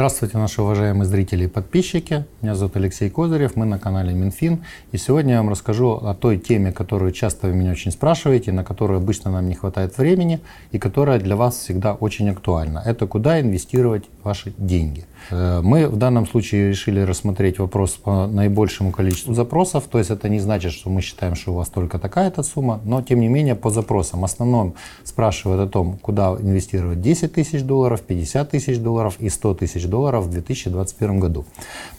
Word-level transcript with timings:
Здравствуйте, 0.00 0.38
наши 0.38 0.62
уважаемые 0.62 1.04
зрители 1.04 1.44
и 1.44 1.46
подписчики. 1.46 2.24
Меня 2.40 2.54
зовут 2.54 2.74
Алексей 2.74 3.10
Козырев, 3.10 3.54
мы 3.54 3.66
на 3.66 3.78
канале 3.78 4.14
Минфин. 4.14 4.64
И 4.92 4.96
сегодня 4.96 5.34
я 5.34 5.40
вам 5.40 5.50
расскажу 5.50 5.90
о 5.90 6.14
той 6.14 6.38
теме, 6.38 6.72
которую 6.72 7.12
часто 7.12 7.48
вы 7.48 7.52
меня 7.52 7.72
очень 7.72 7.90
спрашиваете, 7.90 8.50
на 8.50 8.64
которую 8.64 8.96
обычно 8.96 9.30
нам 9.30 9.46
не 9.46 9.54
хватает 9.54 9.98
времени 9.98 10.40
и 10.72 10.78
которая 10.78 11.20
для 11.20 11.36
вас 11.36 11.58
всегда 11.58 11.92
очень 11.92 12.30
актуальна. 12.30 12.82
Это 12.82 13.06
куда 13.06 13.42
инвестировать 13.42 14.04
ваши 14.24 14.54
деньги. 14.56 15.04
Э, 15.30 15.60
мы 15.62 15.86
в 15.86 15.96
данном 15.96 16.26
случае 16.26 16.70
решили 16.70 17.00
рассмотреть 17.00 17.58
вопрос 17.58 17.90
по 17.90 18.26
наибольшему 18.26 18.92
количеству 18.92 19.34
запросов. 19.34 19.84
То 19.90 19.98
есть 19.98 20.10
это 20.10 20.30
не 20.30 20.40
значит, 20.40 20.72
что 20.72 20.88
мы 20.88 21.02
считаем, 21.02 21.34
что 21.34 21.52
у 21.52 21.56
вас 21.56 21.68
только 21.68 21.98
такая-то 21.98 22.42
сумма, 22.42 22.80
но 22.84 23.02
тем 23.02 23.20
не 23.20 23.28
менее 23.28 23.54
по 23.54 23.68
запросам. 23.68 24.22
В 24.22 24.24
основном 24.24 24.76
спрашивают 25.04 25.68
о 25.68 25.70
том, 25.70 25.98
куда 25.98 26.36
инвестировать 26.40 27.02
10 27.02 27.34
тысяч 27.34 27.62
долларов, 27.62 28.00
50 28.00 28.50
тысяч 28.50 28.78
долларов 28.78 29.16
и 29.18 29.28
100 29.28 29.54
тысяч 29.56 29.89
долларов 29.90 30.24
в 30.24 30.30
2021 30.30 31.20
году. 31.20 31.44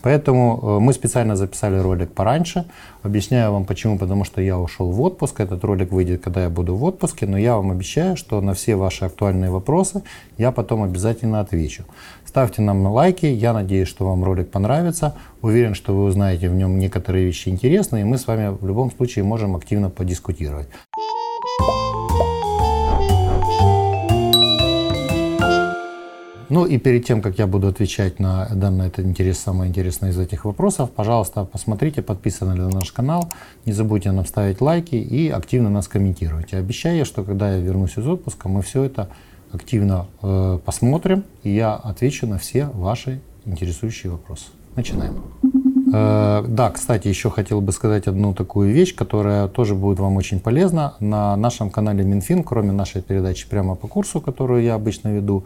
Поэтому 0.01 0.59
э, 0.61 0.79
мы 0.79 0.93
специально 0.93 1.35
записали 1.35 1.77
ролик 1.77 2.11
пораньше. 2.13 2.65
Объясняю 3.03 3.51
вам 3.51 3.65
почему. 3.65 3.97
Потому 3.97 4.23
что 4.23 4.41
я 4.41 4.57
ушел 4.57 4.91
в 4.91 5.01
отпуск. 5.01 5.39
Этот 5.39 5.63
ролик 5.63 5.91
выйдет, 5.91 6.23
когда 6.23 6.43
я 6.43 6.49
буду 6.49 6.75
в 6.75 6.83
отпуске. 6.83 7.27
Но 7.27 7.37
я 7.37 7.55
вам 7.55 7.71
обещаю, 7.71 8.17
что 8.17 8.41
на 8.41 8.53
все 8.53 8.75
ваши 8.75 9.05
актуальные 9.05 9.51
вопросы 9.51 10.03
я 10.37 10.51
потом 10.51 10.83
обязательно 10.83 11.39
отвечу. 11.41 11.83
Ставьте 12.25 12.61
нам 12.61 12.87
лайки. 12.87 13.25
Я 13.25 13.53
надеюсь, 13.53 13.87
что 13.87 14.07
вам 14.07 14.23
ролик 14.23 14.49
понравится. 14.49 15.15
Уверен, 15.41 15.75
что 15.75 15.93
вы 15.93 16.05
узнаете 16.05 16.49
в 16.49 16.55
нем 16.55 16.79
некоторые 16.79 17.25
вещи 17.25 17.49
интересные. 17.49 18.01
И 18.01 18.05
мы 18.05 18.17
с 18.17 18.27
вами 18.27 18.55
в 18.59 18.65
любом 18.65 18.91
случае 18.91 19.25
можем 19.25 19.55
активно 19.55 19.89
подискутировать. 19.89 20.67
Ну 26.51 26.65
и 26.65 26.77
перед 26.77 27.05
тем, 27.05 27.21
как 27.21 27.39
я 27.39 27.47
буду 27.47 27.67
отвечать 27.67 28.19
на 28.19 28.45
данное 28.53 28.87
это 28.87 29.01
интерес, 29.03 29.39
самое 29.39 29.69
интересное 29.69 30.09
из 30.09 30.19
этих 30.19 30.43
вопросов, 30.43 30.91
пожалуйста, 30.91 31.45
посмотрите, 31.45 32.01
подписаны 32.01 32.51
ли 32.51 32.59
на 32.59 32.69
наш 32.69 32.91
канал, 32.91 33.31
не 33.65 33.71
забудьте 33.71 34.11
нам 34.11 34.25
ставить 34.25 34.59
лайки 34.59 34.95
и 34.95 35.29
активно 35.29 35.69
нас 35.69 35.87
комментируйте. 35.87 36.57
Обещаю, 36.57 37.05
что 37.05 37.23
когда 37.23 37.55
я 37.55 37.61
вернусь 37.61 37.97
из 37.97 38.05
отпуска, 38.05 38.49
мы 38.49 38.63
все 38.63 38.83
это 38.83 39.07
активно 39.53 40.07
э, 40.21 40.59
посмотрим, 40.65 41.23
и 41.43 41.55
я 41.55 41.73
отвечу 41.73 42.27
на 42.27 42.37
все 42.37 42.65
ваши 42.65 43.21
интересующие 43.45 44.11
вопросы. 44.11 44.47
Начинаем. 44.75 45.23
Э, 45.93 46.43
да, 46.47 46.69
кстати, 46.69 47.07
еще 47.07 47.29
хотел 47.29 47.61
бы 47.61 47.71
сказать 47.71 48.07
одну 48.07 48.33
такую 48.33 48.71
вещь, 48.71 48.95
которая 48.95 49.47
тоже 49.47 49.75
будет 49.75 49.99
вам 49.99 50.15
очень 50.15 50.39
полезна. 50.39 50.93
На 50.99 51.35
нашем 51.35 51.69
канале 51.69 52.03
Минфин, 52.03 52.43
кроме 52.43 52.71
нашей 52.71 53.01
передачи 53.01 53.47
прямо 53.49 53.75
по 53.75 53.87
курсу, 53.87 54.21
которую 54.21 54.63
я 54.63 54.75
обычно 54.75 55.09
веду, 55.09 55.43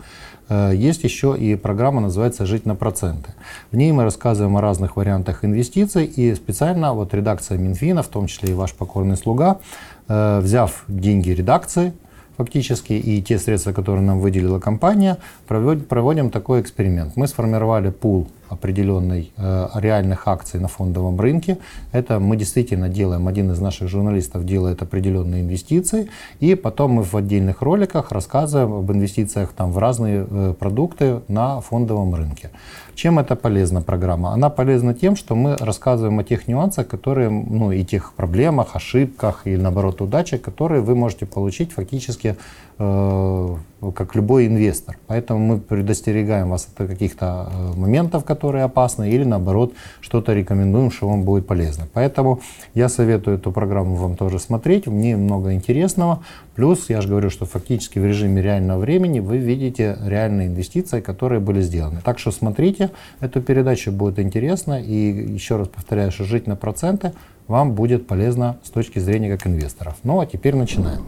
э, 0.50 0.74
есть 0.76 1.04
еще 1.04 1.36
и 1.38 1.56
программа, 1.56 2.02
называется 2.02 2.46
«Жить 2.46 2.66
на 2.66 2.76
проценты». 2.76 3.34
В 3.72 3.78
ней 3.78 3.92
мы 3.92 4.04
рассказываем 4.04 4.58
о 4.58 4.62
разных 4.62 4.98
вариантах 4.98 5.44
инвестиций, 5.44 6.06
и 6.06 6.36
специально 6.36 6.94
вот 6.94 7.14
редакция 7.14 7.58
Минфина, 7.58 8.04
в 8.04 8.08
том 8.08 8.28
числе 8.28 8.52
и 8.52 8.54
ваш 8.54 8.74
покорный 8.74 9.18
слуга, 9.18 9.60
э, 10.08 10.40
взяв 10.42 10.84
деньги 10.88 11.32
редакции, 11.32 11.94
фактически, 12.38 12.94
и 12.94 13.22
те 13.22 13.40
средства, 13.40 13.72
которые 13.72 14.06
нам 14.06 14.20
выделила 14.20 14.60
компания, 14.60 15.18
проводим 15.48 16.30
такой 16.30 16.62
эксперимент. 16.62 17.16
Мы 17.16 17.28
сформировали 17.28 17.90
пул 17.90 18.28
определенной 18.50 19.32
э, 19.38 19.68
реальных 19.76 20.28
акций 20.28 20.60
на 20.60 20.68
фондовом 20.68 21.20
рынке. 21.20 21.58
Это 21.92 22.20
мы 22.20 22.38
действительно 22.38 22.90
делаем, 22.90 23.28
один 23.28 23.52
из 23.52 23.60
наших 23.60 23.90
журналистов 23.90 24.46
делает 24.46 24.82
определенные 24.82 25.42
инвестиции, 25.42 26.10
и 26.40 26.56
потом 26.56 26.92
мы 26.92 27.04
в 27.04 27.16
отдельных 27.16 27.62
роликах 27.62 28.12
рассказываем 28.12 28.74
об 28.74 28.92
инвестициях 28.92 29.54
там, 29.54 29.72
в 29.72 29.78
разные 29.78 30.26
э, 30.30 30.54
продукты 30.58 31.22
на 31.28 31.62
фондовом 31.62 32.16
рынке. 32.16 32.52
Чем 32.96 33.20
это 33.20 33.36
полезна 33.36 33.82
программа? 33.82 34.34
Она 34.34 34.50
полезна 34.50 34.94
тем, 34.94 35.18
что 35.18 35.36
мы 35.36 35.58
рассказываем 35.58 36.20
о 36.20 36.24
тех 36.24 36.48
нюансах, 36.48 36.88
которые, 36.88 37.30
ну 37.30 37.72
и 37.72 37.84
тех 37.84 38.14
проблемах, 38.14 38.76
ошибках 38.76 39.42
или 39.46 39.58
наоборот 39.58 40.02
удачах, 40.02 40.42
которые 40.42 40.82
вы 40.82 40.96
можете 40.96 41.26
получить 41.26 41.74
фактически 41.74 42.38
э, 42.80 43.56
как 43.92 44.16
любой 44.16 44.48
инвестор. 44.48 44.98
Поэтому 45.08 45.40
мы 45.40 45.60
предостерегаем 45.60 46.50
вас 46.50 46.68
от 46.76 46.88
каких-то 46.88 47.50
э, 47.52 47.80
моментов, 47.80 48.26
которые 48.26 48.64
опасны, 48.64 49.10
или 49.10 49.24
наоборот 49.24 49.74
что-то 50.02 50.34
рекомендуем, 50.34 50.92
что 50.92 51.08
вам 51.08 51.24
будет 51.24 51.48
полезно. 51.48 51.88
Поэтому 51.94 52.42
я 52.74 52.90
советую 52.90 53.38
эту 53.38 53.52
программу 53.52 53.96
вам 53.96 54.16
тоже 54.16 54.40
смотреть, 54.40 54.88
в 54.88 54.94
ней 54.94 55.16
много 55.16 55.54
интересного. 55.54 56.24
Плюс, 56.56 56.90
я 56.90 57.02
же 57.02 57.10
говорю, 57.10 57.30
что 57.30 57.46
фактически 57.46 58.00
в 58.00 58.06
режиме 58.06 58.42
реального 58.42 58.80
времени 58.80 59.20
вы 59.20 59.38
видите 59.38 59.98
реальные 60.06 60.48
инвестиции, 60.48 61.02
которые 61.02 61.40
были 61.40 61.62
сделаны. 61.62 62.00
Так 62.04 62.20
что 62.20 62.32
смотрите 62.32 62.92
эту 63.20 63.42
передачу, 63.42 63.92
будет 63.92 64.20
интересно. 64.20 64.82
И 64.82 65.34
еще 65.34 65.58
раз 65.58 65.68
повторяю, 65.68 66.12
что 66.12 66.24
жить 66.24 66.48
на 66.48 66.56
проценты 66.56 67.14
вам 67.48 67.74
будет 67.74 68.08
полезно 68.08 68.58
с 68.64 68.70
точки 68.70 69.00
зрения 69.00 69.30
как 69.36 69.48
инвесторов. 69.48 69.96
Ну 70.04 70.20
а 70.20 70.26
теперь 70.26 70.56
начинаем. 70.56 71.04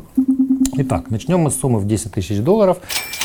Итак, 0.79 1.09
начнем 1.09 1.39
мы 1.39 1.49
с 1.49 1.55
суммы 1.55 1.79
в 1.79 1.87
10 1.87 2.11
тысяч 2.11 2.39
долларов. 2.39 2.77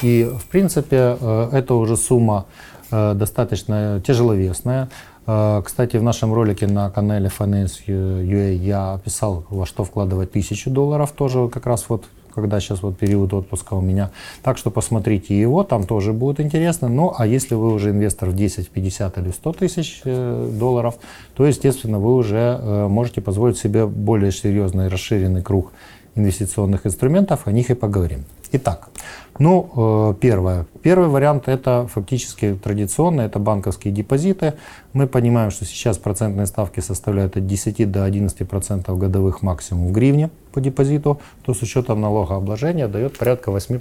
И, 0.02 0.24
в 0.24 0.46
принципе, 0.46 1.18
э, 1.20 1.50
это 1.52 1.74
уже 1.74 1.98
сумма 1.98 2.46
э, 2.90 3.12
достаточно 3.12 4.00
тяжеловесная. 4.06 4.88
Э, 5.26 5.60
кстати, 5.62 5.98
в 5.98 6.02
нашем 6.02 6.32
ролике 6.32 6.66
на 6.66 6.88
канале 6.88 7.30
Finance 7.38 7.86
UA 7.86 8.54
я 8.54 8.94
описал, 8.94 9.44
во 9.50 9.66
что 9.66 9.84
вкладывать 9.84 10.30
1000 10.30 10.70
долларов, 10.70 11.12
тоже 11.12 11.48
как 11.48 11.66
раз 11.66 11.84
вот 11.90 12.06
когда 12.34 12.58
сейчас 12.60 12.82
вот 12.82 12.96
период 12.96 13.34
отпуска 13.34 13.74
у 13.74 13.82
меня. 13.82 14.10
Так 14.42 14.56
что 14.56 14.70
посмотрите 14.70 15.38
его, 15.38 15.62
там 15.64 15.84
тоже 15.84 16.14
будет 16.14 16.40
интересно. 16.40 16.88
Ну, 16.88 17.12
а 17.14 17.26
если 17.26 17.54
вы 17.54 17.70
уже 17.70 17.90
инвестор 17.90 18.30
в 18.30 18.34
10, 18.34 18.70
50 18.70 19.18
или 19.18 19.30
100 19.30 19.52
тысяч 19.52 20.00
долларов, 20.02 20.94
то, 21.34 21.44
естественно, 21.44 21.98
вы 21.98 22.14
уже 22.14 22.86
можете 22.88 23.20
позволить 23.20 23.58
себе 23.58 23.84
более 23.86 24.32
серьезный 24.32 24.88
расширенный 24.88 25.42
круг 25.42 25.72
инвестиционных 26.14 26.86
инструментов, 26.86 27.46
о 27.46 27.52
них 27.52 27.70
и 27.70 27.74
поговорим. 27.74 28.24
Итак, 28.52 28.90
ну, 29.38 30.12
э, 30.12 30.14
первое. 30.20 30.66
Первый 30.82 31.08
вариант 31.08 31.48
это 31.48 31.88
фактически 31.90 32.58
традиционно, 32.62 33.22
это 33.22 33.38
банковские 33.38 33.94
депозиты. 33.94 34.54
Мы 34.92 35.06
понимаем, 35.06 35.50
что 35.50 35.64
сейчас 35.64 35.96
процентные 35.96 36.46
ставки 36.46 36.80
составляют 36.80 37.36
от 37.36 37.46
10 37.46 37.90
до 37.90 38.04
11 38.04 38.46
процентов 38.46 38.98
годовых 38.98 39.40
максимум 39.40 39.88
в 39.88 39.92
гривне 39.92 40.28
по 40.52 40.60
депозиту, 40.60 41.18
то 41.44 41.54
с 41.54 41.62
учетом 41.62 42.02
налогообложения 42.02 42.88
дает 42.88 43.16
порядка 43.16 43.50
8 43.50 43.80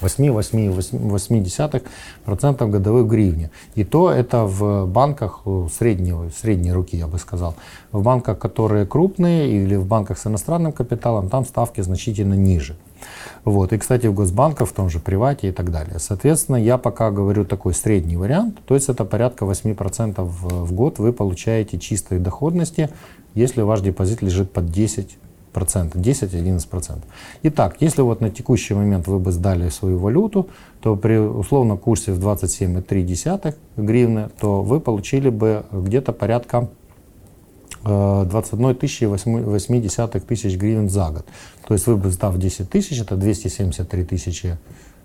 процентов 0.00 0.20
8,8% 0.20 2.70
годовых 2.70 3.06
гривни. 3.06 3.50
И 3.74 3.84
то 3.84 4.10
это 4.10 4.44
в 4.44 4.86
банках 4.86 5.42
среднего, 5.78 6.30
средней 6.30 6.72
руки, 6.72 6.96
я 6.96 7.06
бы 7.06 7.18
сказал. 7.18 7.54
В 7.92 8.02
банках, 8.02 8.38
которые 8.38 8.86
крупные 8.86 9.50
или 9.50 9.76
в 9.76 9.84
банках 9.86 10.18
с 10.18 10.26
иностранным 10.26 10.72
капиталом, 10.72 11.28
там 11.28 11.44
ставки 11.44 11.82
значительно 11.82 12.34
ниже. 12.34 12.74
Вот. 13.44 13.72
И, 13.72 13.78
кстати, 13.78 14.08
в 14.08 14.14
Госбанках, 14.14 14.68
в 14.68 14.72
том 14.72 14.90
же 14.90 14.98
Привате 14.98 15.48
и 15.48 15.52
так 15.52 15.70
далее. 15.70 15.98
Соответственно, 15.98 16.56
я 16.56 16.78
пока 16.78 17.10
говорю 17.10 17.44
такой 17.44 17.74
средний 17.74 18.16
вариант, 18.16 18.58
то 18.66 18.74
есть 18.74 18.88
это 18.88 19.04
порядка 19.04 19.44
8% 19.44 20.22
в 20.22 20.72
год 20.72 20.98
вы 20.98 21.12
получаете 21.12 21.78
чистой 21.78 22.18
доходности, 22.18 22.88
если 23.34 23.62
ваш 23.62 23.80
депозит 23.80 24.22
лежит 24.22 24.52
под 24.52 24.70
10 24.70 25.18
10-11%. 25.52 26.98
Итак, 27.42 27.76
если 27.80 28.02
вот 28.02 28.20
на 28.20 28.30
текущий 28.30 28.74
момент 28.74 29.06
вы 29.06 29.18
бы 29.18 29.32
сдали 29.32 29.68
свою 29.68 29.98
валюту, 29.98 30.48
то 30.80 30.96
при 30.96 31.16
условном 31.16 31.78
курсе 31.78 32.12
в 32.12 32.18
27,3 32.18 33.54
гривны, 33.76 34.30
то 34.40 34.62
вы 34.62 34.80
получили 34.80 35.28
бы 35.28 35.64
где-то 35.72 36.12
порядка 36.12 36.68
21 37.82 38.74
80 39.44 40.26
тысяч 40.26 40.56
гривен 40.56 40.90
за 40.90 41.10
год. 41.10 41.26
То 41.66 41.74
есть 41.74 41.86
вы 41.86 41.96
бы 41.96 42.10
сдав 42.10 42.36
10 42.36 42.68
тысяч, 42.68 43.00
это 43.00 43.16
273 43.16 44.04
тысячи 44.04 44.46
Э, 44.48 44.56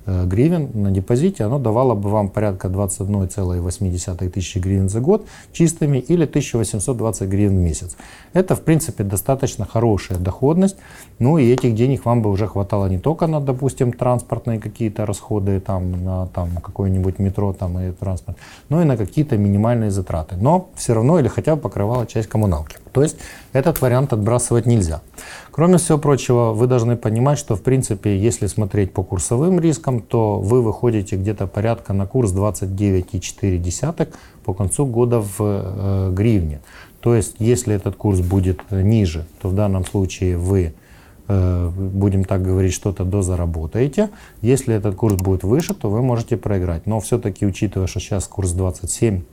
гривен 0.05 0.69
на 0.73 0.91
депозите, 0.91 1.43
оно 1.43 1.59
давало 1.59 1.95
бы 1.95 2.09
вам 2.09 2.29
порядка 2.29 2.67
21,8 2.67 4.29
тысячи 4.29 4.59
гривен 4.59 4.89
за 4.89 4.99
год 4.99 5.27
чистыми 5.51 5.97
или 5.97 6.25
1820 6.25 7.29
гривен 7.29 7.57
в 7.57 7.61
месяц. 7.61 7.97
Это, 8.33 8.55
в 8.55 8.61
принципе, 8.61 9.03
достаточно 9.03 9.65
хорошая 9.65 10.19
доходность. 10.19 10.77
Ну 11.19 11.37
и 11.37 11.51
этих 11.51 11.75
денег 11.75 12.05
вам 12.05 12.21
бы 12.21 12.29
уже 12.29 12.47
хватало 12.47 12.87
не 12.87 12.99
только 12.99 13.27
на, 13.27 13.39
допустим, 13.39 13.93
транспортные 13.93 14.59
какие-то 14.59 15.05
расходы, 15.05 15.59
там, 15.59 16.03
на 16.03 16.27
там, 16.27 16.49
какое-нибудь 16.63 17.19
метро 17.19 17.53
там, 17.53 17.79
и 17.79 17.91
транспорт, 17.91 18.37
но 18.69 18.81
и 18.81 18.85
на 18.85 18.97
какие-то 18.97 19.37
минимальные 19.37 19.91
затраты. 19.91 20.35
Но 20.37 20.69
все 20.75 20.93
равно 20.93 21.19
или 21.19 21.27
хотя 21.27 21.55
бы 21.55 21.61
покрывала 21.61 22.05
часть 22.05 22.27
коммуналки. 22.27 22.77
То 22.95 23.03
есть 23.03 23.17
этот 23.51 23.81
вариант 23.81 24.13
отбрасывать 24.13 24.65
нельзя. 24.65 25.01
Кроме 25.51 25.79
всего 25.79 25.97
прочего, 25.97 26.53
вы 26.53 26.65
должны 26.65 26.95
понимать, 26.95 27.37
что 27.37 27.57
в 27.57 27.61
принципе, 27.61 28.17
если 28.17 28.47
смотреть 28.47 28.93
по 28.93 29.03
курсовым 29.03 29.59
рискам, 29.59 29.99
то 29.99 30.39
вы 30.39 30.61
выходите 30.61 31.17
где-то 31.17 31.45
порядка 31.45 31.91
на 31.91 32.07
курс 32.07 32.31
29,4 32.31 34.13
по 34.45 34.53
концу 34.53 34.85
года 34.85 35.19
в 35.19 35.35
э, 35.39 36.11
гривне. 36.13 36.61
То 37.01 37.15
есть, 37.15 37.35
если 37.39 37.75
этот 37.75 37.97
курс 37.97 38.21
будет 38.21 38.61
ниже, 38.71 39.25
то 39.41 39.49
в 39.49 39.53
данном 39.55 39.83
случае 39.83 40.37
вы 40.37 40.73
э, 41.27 41.69
будем 41.75 42.23
так 42.23 42.43
говорить, 42.43 42.71
что-то 42.71 43.03
дозаработаете. 43.03 44.09
Если 44.41 44.73
этот 44.73 44.95
курс 44.95 45.15
будет 45.15 45.43
выше, 45.43 45.73
то 45.73 45.89
вы 45.89 46.01
можете 46.01 46.37
проиграть. 46.37 46.85
Но 46.87 47.01
все-таки, 47.01 47.45
учитывая, 47.45 47.87
что 47.87 47.99
сейчас 47.99 48.25
курс 48.25 48.53
27, 48.53 49.23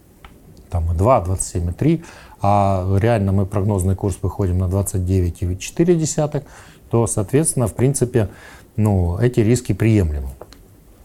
там 0.73 0.91
и 0.91 0.95
2, 0.95 1.23
27,3, 1.27 2.03
а 2.43 2.85
реально 2.99 3.31
мы 3.31 3.45
прогнозный 3.45 3.95
курс 3.95 4.17
выходим 4.21 4.57
на 4.59 4.65
29,4, 4.65 6.43
то, 6.91 7.07
соответственно, 7.07 7.67
в 7.67 7.73
принципе, 7.73 8.27
ну, 8.75 9.17
эти 9.17 9.39
риски 9.39 9.73
приемлемы. 9.73 10.27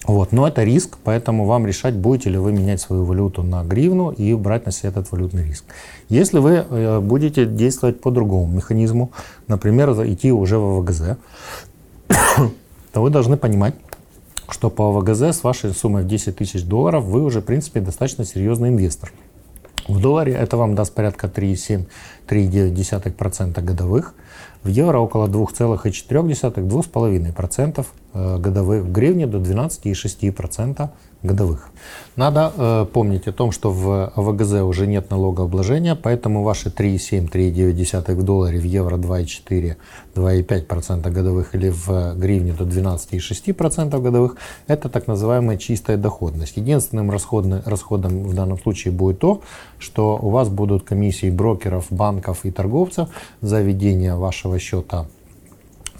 Вот. 0.04 0.32
Но 0.32 0.48
это 0.48 0.64
риск, 0.64 0.98
поэтому 1.04 1.44
вам 1.44 1.66
решать, 1.66 1.94
будете 1.94 2.30
ли 2.30 2.38
вы 2.38 2.52
менять 2.52 2.80
свою 2.80 3.04
валюту 3.04 3.42
на 3.42 3.62
гривну 3.62 4.10
и 4.10 4.34
брать 4.34 4.66
на 4.66 4.72
себя 4.72 4.88
этот 4.88 5.12
валютный 5.12 5.44
риск. 5.44 5.64
Если 6.08 6.38
вы 6.38 6.64
э, 6.68 7.00
будете 7.00 7.46
действовать 7.46 8.00
по 8.00 8.10
другому 8.10 8.50
механизму, 8.52 9.12
например, 9.46 9.90
идти 10.06 10.32
уже 10.32 10.58
в 10.58 10.80
ВГЗ, 10.80 11.18
то 12.92 13.02
вы 13.02 13.10
должны 13.10 13.36
понимать, 13.36 13.74
что 14.48 14.70
по 14.70 14.90
ВГЗ 14.90 15.36
с 15.36 15.44
вашей 15.44 15.72
суммой 15.72 16.02
в 16.02 16.08
10 16.08 16.36
тысяч 16.36 16.64
долларов 16.64 17.04
вы 17.04 17.22
уже, 17.22 17.42
в 17.42 17.44
принципе, 17.44 17.80
достаточно 17.80 18.24
серьезный 18.24 18.70
инвестор. 18.70 19.12
В 19.88 20.00
долларе 20.00 20.34
это 20.34 20.56
вам 20.58 20.74
даст 20.74 20.94
порядка 20.94 21.28
3,7-3,9% 21.28 23.62
годовых. 23.62 24.14
В 24.64 24.68
евро 24.68 24.98
около 24.98 25.28
2,4-2,5% 25.28 27.86
э, 28.14 28.38
годовых. 28.38 28.84
В 28.84 28.92
гривне 28.92 29.26
до 29.26 29.38
12,6% 29.38 30.88
годовых. 31.22 31.70
Надо 32.16 32.52
э, 32.56 32.86
помнить 32.92 33.28
о 33.28 33.32
том, 33.32 33.52
что 33.52 33.72
в 33.72 34.12
ВГЗ 34.16 34.52
уже 34.62 34.86
нет 34.86 35.10
налогообложения, 35.10 35.96
поэтому 35.96 36.42
ваши 36.42 36.68
3,7-3,9 36.68 38.14
в 38.14 38.22
долларе, 38.22 38.58
в 38.58 38.64
евро 38.64 38.96
2,4-2,5% 38.96 41.10
годовых 41.10 41.54
или 41.54 41.70
в 41.70 42.14
гривне 42.14 42.52
до 42.52 42.64
12,6% 42.64 44.00
годовых, 44.00 44.36
это 44.68 44.88
так 44.88 45.08
называемая 45.08 45.56
чистая 45.56 45.96
доходность. 45.96 46.56
Единственным 46.56 47.10
расходным, 47.10 47.62
расходом 47.64 48.22
в 48.22 48.34
данном 48.34 48.58
случае 48.58 48.92
будет 48.92 49.18
то, 49.18 49.42
что 49.78 50.18
у 50.20 50.30
вас 50.30 50.48
будут 50.48 50.84
комиссии 50.84 51.30
брокеров, 51.30 51.86
банков 51.90 52.44
и 52.44 52.50
торговцев 52.50 53.08
за 53.40 53.60
ведение 53.60 54.14
вашего 54.14 54.47
счета 54.58 55.06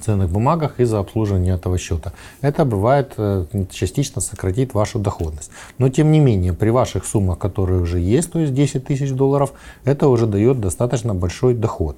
ценных 0.09 0.31
бумагах 0.31 0.81
и 0.81 0.85
за 0.85 0.99
обслуживание 0.99 1.55
этого 1.55 1.79
счета. 1.79 2.13
Это 2.41 2.65
бывает 2.65 3.15
э, 3.17 3.45
частично 3.71 4.21
сократит 4.21 4.75
вашу 4.75 4.99
доходность. 4.99 5.51
Но 5.79 5.89
тем 5.89 6.13
не 6.13 6.21
менее, 6.21 6.53
при 6.53 6.71
ваших 6.71 7.05
суммах, 7.05 7.39
которые 7.39 7.81
уже 7.81 7.99
есть, 7.99 8.33
то 8.33 8.39
есть 8.39 8.55
10 8.55 8.87
тысяч 8.87 9.11
долларов, 9.13 9.53
это 9.85 10.09
уже 10.09 10.27
дает 10.27 10.61
достаточно 10.61 11.15
большой 11.15 11.55
доход. 11.55 11.97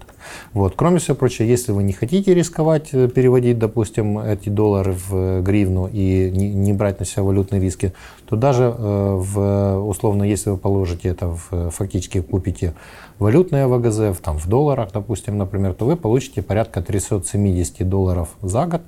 Вот. 0.53 0.75
Кроме 0.77 0.99
всего 0.99 1.17
прочего, 1.17 1.47
если 1.47 1.73
вы 1.73 1.83
не 1.83 1.93
хотите 1.93 2.35
рисковать, 2.35 2.89
э, 2.93 3.09
переводить, 3.09 3.59
допустим, 3.59 4.19
эти 4.19 4.49
доллары 4.49 4.93
в 4.93 5.15
э, 5.15 5.43
гривну 5.43 5.89
и 5.93 6.31
не 6.31 6.73
брать 6.73 7.01
на 7.01 7.07
себя 7.07 7.23
валютные 7.23 7.61
риски, 7.61 7.93
то 8.29 8.37
даже 8.37 8.71
в, 8.71 9.79
условно, 9.89 10.23
если 10.23 10.51
вы 10.51 10.57
положите 10.57 11.09
это 11.09 11.27
в, 11.27 11.71
фактически 11.71 12.21
купите 12.21 12.75
валютные 13.21 13.69
ВГЗ, 13.69 14.19
там, 14.21 14.39
в 14.39 14.49
долларах, 14.49 14.91
допустим, 14.93 15.39
например, 15.39 15.75
то 15.75 15.85
вы 15.85 15.95
получите 15.95 16.43
порядка 16.43 16.83
370 16.83 17.89
долларов 17.89 18.31
за 18.43 18.67
год. 18.67 18.83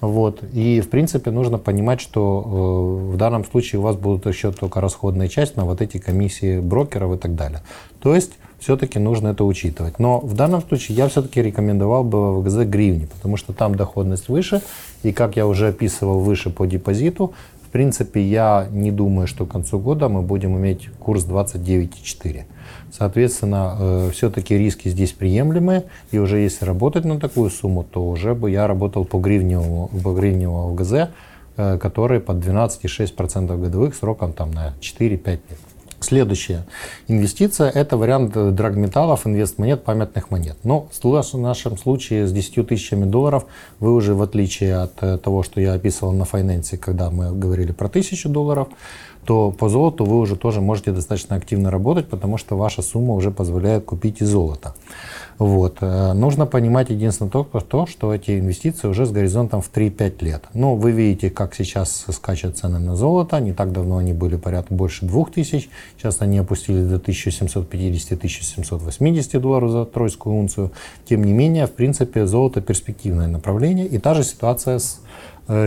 Вот. 0.00 0.42
И, 0.52 0.80
в 0.80 0.88
принципе, 0.90 1.30
нужно 1.30 1.58
понимать, 1.58 2.00
что 2.00 3.02
э, 3.10 3.12
в 3.14 3.16
данном 3.16 3.44
случае 3.44 3.80
у 3.80 3.82
вас 3.82 3.96
будут 3.96 4.26
еще 4.26 4.52
только 4.52 4.80
расходная 4.80 5.28
часть 5.28 5.56
на 5.56 5.64
вот 5.64 5.82
эти 5.82 5.98
комиссии 5.98 6.60
брокеров 6.60 7.14
и 7.14 7.18
так 7.18 7.34
далее. 7.34 7.60
То 8.00 8.14
есть, 8.14 8.32
все-таки 8.60 8.98
нужно 8.98 9.28
это 9.28 9.44
учитывать. 9.44 9.98
Но 9.98 10.20
в 10.20 10.34
данном 10.34 10.62
случае 10.62 10.96
я 10.96 11.08
все-таки 11.08 11.42
рекомендовал 11.42 12.04
бы 12.04 12.40
ВГЗ 12.40 12.66
гривни, 12.66 13.06
потому 13.06 13.36
что 13.36 13.52
там 13.52 13.74
доходность 13.74 14.28
выше, 14.28 14.62
и, 15.02 15.12
как 15.12 15.36
я 15.36 15.46
уже 15.46 15.68
описывал 15.68 16.20
выше 16.20 16.50
по 16.50 16.66
депозиту, 16.66 17.34
принципе, 17.74 18.22
я 18.22 18.68
не 18.70 18.92
думаю, 18.92 19.26
что 19.26 19.46
к 19.46 19.50
концу 19.50 19.80
года 19.80 20.08
мы 20.08 20.22
будем 20.22 20.56
иметь 20.56 20.90
курс 21.00 21.26
29,4. 21.26 22.44
Соответственно, 22.92 23.76
э, 23.80 24.10
все-таки 24.12 24.56
риски 24.56 24.88
здесь 24.88 25.10
приемлемые. 25.10 25.82
И 26.12 26.18
уже 26.18 26.38
если 26.38 26.64
работать 26.66 27.04
на 27.04 27.18
такую 27.18 27.50
сумму, 27.50 27.82
то 27.82 28.08
уже 28.08 28.36
бы 28.36 28.52
я 28.52 28.68
работал 28.68 29.04
по 29.04 29.18
гривневому, 29.18 29.90
по 30.04 30.12
гривневому 30.12 30.72
ВГЗ, 30.72 31.08
э, 31.56 31.78
который 31.78 32.20
под 32.20 32.36
12,6% 32.36 33.60
годовых 33.60 33.96
сроком 33.96 34.32
там, 34.32 34.52
на 34.52 34.74
4-5 34.80 35.40
лет. 35.50 35.58
Следующая 36.04 36.66
инвестиция– 37.08 37.70
это 37.74 37.96
вариант 37.96 38.34
драгметаллов, 38.54 39.26
инвестмонет, 39.26 39.84
памятных 39.84 40.30
монет. 40.30 40.58
Но 40.62 40.86
в 41.32 41.38
нашем 41.38 41.78
случае 41.78 42.26
с 42.26 42.32
10 42.32 42.68
тысячами 42.68 43.06
долларов 43.06 43.46
вы 43.80 43.94
уже, 43.94 44.14
в 44.14 44.20
отличие 44.20 44.76
от 44.76 45.02
э, 45.02 45.16
того, 45.16 45.42
что 45.42 45.62
я 45.62 45.72
описывал 45.72 46.12
на 46.12 46.26
Файненсе, 46.26 46.76
когда 46.76 47.10
мы 47.10 47.32
говорили 47.32 47.72
про 47.72 47.86
1000 47.86 48.28
долларов, 48.28 48.68
то 49.24 49.50
по 49.50 49.68
золоту 49.68 50.04
вы 50.04 50.18
уже 50.18 50.36
тоже 50.36 50.60
можете 50.60 50.92
достаточно 50.92 51.36
активно 51.36 51.70
работать, 51.70 52.08
потому 52.08 52.38
что 52.38 52.56
ваша 52.56 52.82
сумма 52.82 53.14
уже 53.14 53.30
позволяет 53.30 53.84
купить 53.84 54.20
и 54.20 54.24
золото. 54.24 54.74
Вот. 55.38 55.78
Э, 55.80 56.12
нужно 56.12 56.46
понимать 56.46 56.90
единственное 56.90 57.30
только 57.30 57.60
то, 57.60 57.86
что 57.86 58.12
эти 58.14 58.38
инвестиции 58.38 58.86
уже 58.88 59.06
с 59.06 59.10
горизонтом 59.10 59.62
в 59.62 59.70
3-5 59.72 60.24
лет. 60.24 60.44
Ну, 60.54 60.76
вы 60.76 60.92
видите, 60.92 61.30
как 61.30 61.54
сейчас 61.54 62.04
скачут 62.08 62.58
цены 62.58 62.78
на 62.78 62.94
золото. 62.96 63.40
Не 63.40 63.52
так 63.52 63.72
давно 63.72 63.98
они 63.98 64.12
были 64.12 64.36
порядка 64.36 64.74
больше 64.74 65.06
2000. 65.06 65.68
Сейчас 65.96 66.20
они 66.20 66.38
опустились 66.38 66.86
до 66.86 66.96
1750-1780 66.96 69.40
долларов 69.40 69.70
за 69.70 69.86
тройскую 69.86 70.36
унцию. 70.36 70.70
Тем 71.04 71.24
не 71.24 71.32
менее, 71.32 71.66
в 71.66 71.72
принципе, 71.72 72.26
золото 72.26 72.60
перспективное 72.60 73.26
направление. 73.26 73.86
И 73.86 73.98
та 73.98 74.14
же 74.14 74.22
ситуация 74.22 74.78
с 74.78 75.00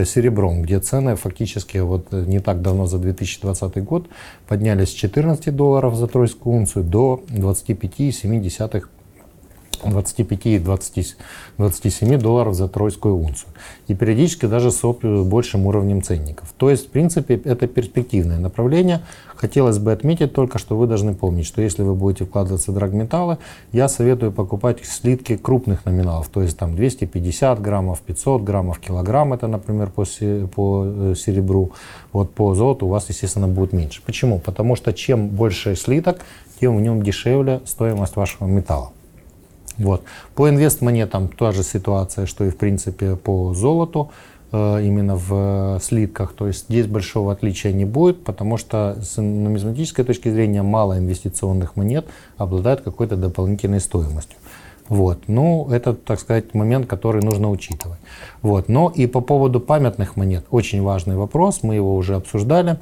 серебром, 0.06 0.62
где 0.62 0.80
цены 0.80 1.16
фактически 1.16 1.78
вот 1.78 2.08
э, 2.12 2.24
не 2.26 2.40
так 2.40 2.62
давно 2.62 2.88
за 2.88 2.98
2020 2.98 3.84
год 3.84 4.08
поднялись 4.48 4.90
с 4.90 4.94
14 4.94 5.56
долларов 5.56 5.96
за 5.96 6.08
тройскую 6.08 6.56
унцию 6.56 6.84
до 6.84 7.24
25,7 7.30 8.88
25-27 9.84 12.18
долларов 12.18 12.56
за 12.56 12.68
тройскую 12.68 13.16
унцию. 13.16 13.50
И 13.88 13.96
периодически 13.96 14.46
даже 14.46 14.72
с 14.72 14.82
большим 14.84 15.66
уровнем 15.66 16.02
ценников. 16.02 16.54
То 16.58 16.70
есть, 16.70 16.88
в 16.88 16.90
принципе, 16.90 17.36
это 17.36 17.68
перспективное 17.68 18.40
направление. 18.40 19.02
Хотелось 19.36 19.78
бы 19.78 19.92
отметить 19.92 20.34
только, 20.34 20.58
что 20.58 20.76
вы 20.76 20.88
должны 20.88 21.14
помнить, 21.14 21.46
что 21.46 21.62
если 21.62 21.84
вы 21.84 21.94
будете 21.94 22.26
вкладываться 22.26 22.72
в 22.72 22.76
драгметаллы, 22.76 23.38
я 23.72 23.88
советую 23.88 24.32
покупать 24.32 24.84
слитки 24.84 25.38
крупных 25.38 25.86
номиналов. 25.86 26.28
То 26.30 26.42
есть 26.42 26.58
там 26.58 26.76
250 26.76 27.62
граммов, 27.62 28.02
500 28.02 28.42
граммов, 28.42 28.80
килограмм. 28.80 29.34
Это, 29.34 29.48
например, 29.48 29.92
по, 29.92 30.06
по 30.56 30.86
э, 30.86 31.14
серебру. 31.16 31.72
Вот 32.12 32.34
по 32.34 32.56
золоту 32.56 32.88
у 32.88 32.90
вас, 32.90 33.08
естественно, 33.10 33.48
будет 33.48 33.74
меньше. 33.74 34.02
Почему? 34.06 34.40
Потому 34.40 34.76
что 34.76 34.92
чем 34.92 35.28
больше 35.28 35.76
слиток, 35.76 36.22
тем 36.60 36.78
в 36.78 36.81
нем 36.81 37.04
дешевле 37.04 37.62
стоимость 37.66 38.16
вашего 38.16 38.48
металла. 38.48 38.92
Вот. 39.78 40.04
По 40.36 40.50
инвестмонетам 40.50 41.28
та 41.28 41.52
же 41.52 41.64
ситуация, 41.64 42.26
что 42.26 42.46
и 42.46 42.50
в 42.50 42.57
принципе 42.57 43.16
по 43.16 43.54
золоту, 43.54 44.12
э, 44.52 44.84
именно 44.84 45.16
в 45.16 45.80
слитках. 45.81 46.34
То 46.34 46.48
есть 46.48 46.66
здесь 46.66 46.88
большого 46.88 47.31
отличия 47.31 47.72
не 47.72 47.86
будет, 47.86 48.24
потому 48.24 48.57
что 48.57 48.98
с 49.02 49.22
нумизматической 49.22 50.06
точки 50.06 50.30
зрения 50.30 50.64
мало 50.64 50.98
инвестиционных 50.98 51.76
монет 51.76 52.06
обладают 52.38 52.81
какой-то 52.81 53.16
дополнительной 53.16 53.80
стоимостью. 53.80 54.38
Вот. 54.90 55.19
Ну, 55.28 55.68
это, 55.69 55.94
так 55.94 56.19
сказать, 56.19 56.54
момент, 56.54 56.88
который 56.88 57.22
нужно 57.22 57.50
учитывать. 57.50 58.00
Вот. 58.42 58.69
Но 58.69 58.90
и 58.90 59.06
по 59.06 59.22
поводу 59.22 59.60
памятных 59.60 60.16
монет, 60.16 60.46
очень 60.50 60.81
важный 60.81 61.18
вопрос, 61.18 61.62
мы 61.64 61.76
его 61.76 61.96
уже 61.96 62.16
обсуждали. 62.16 62.78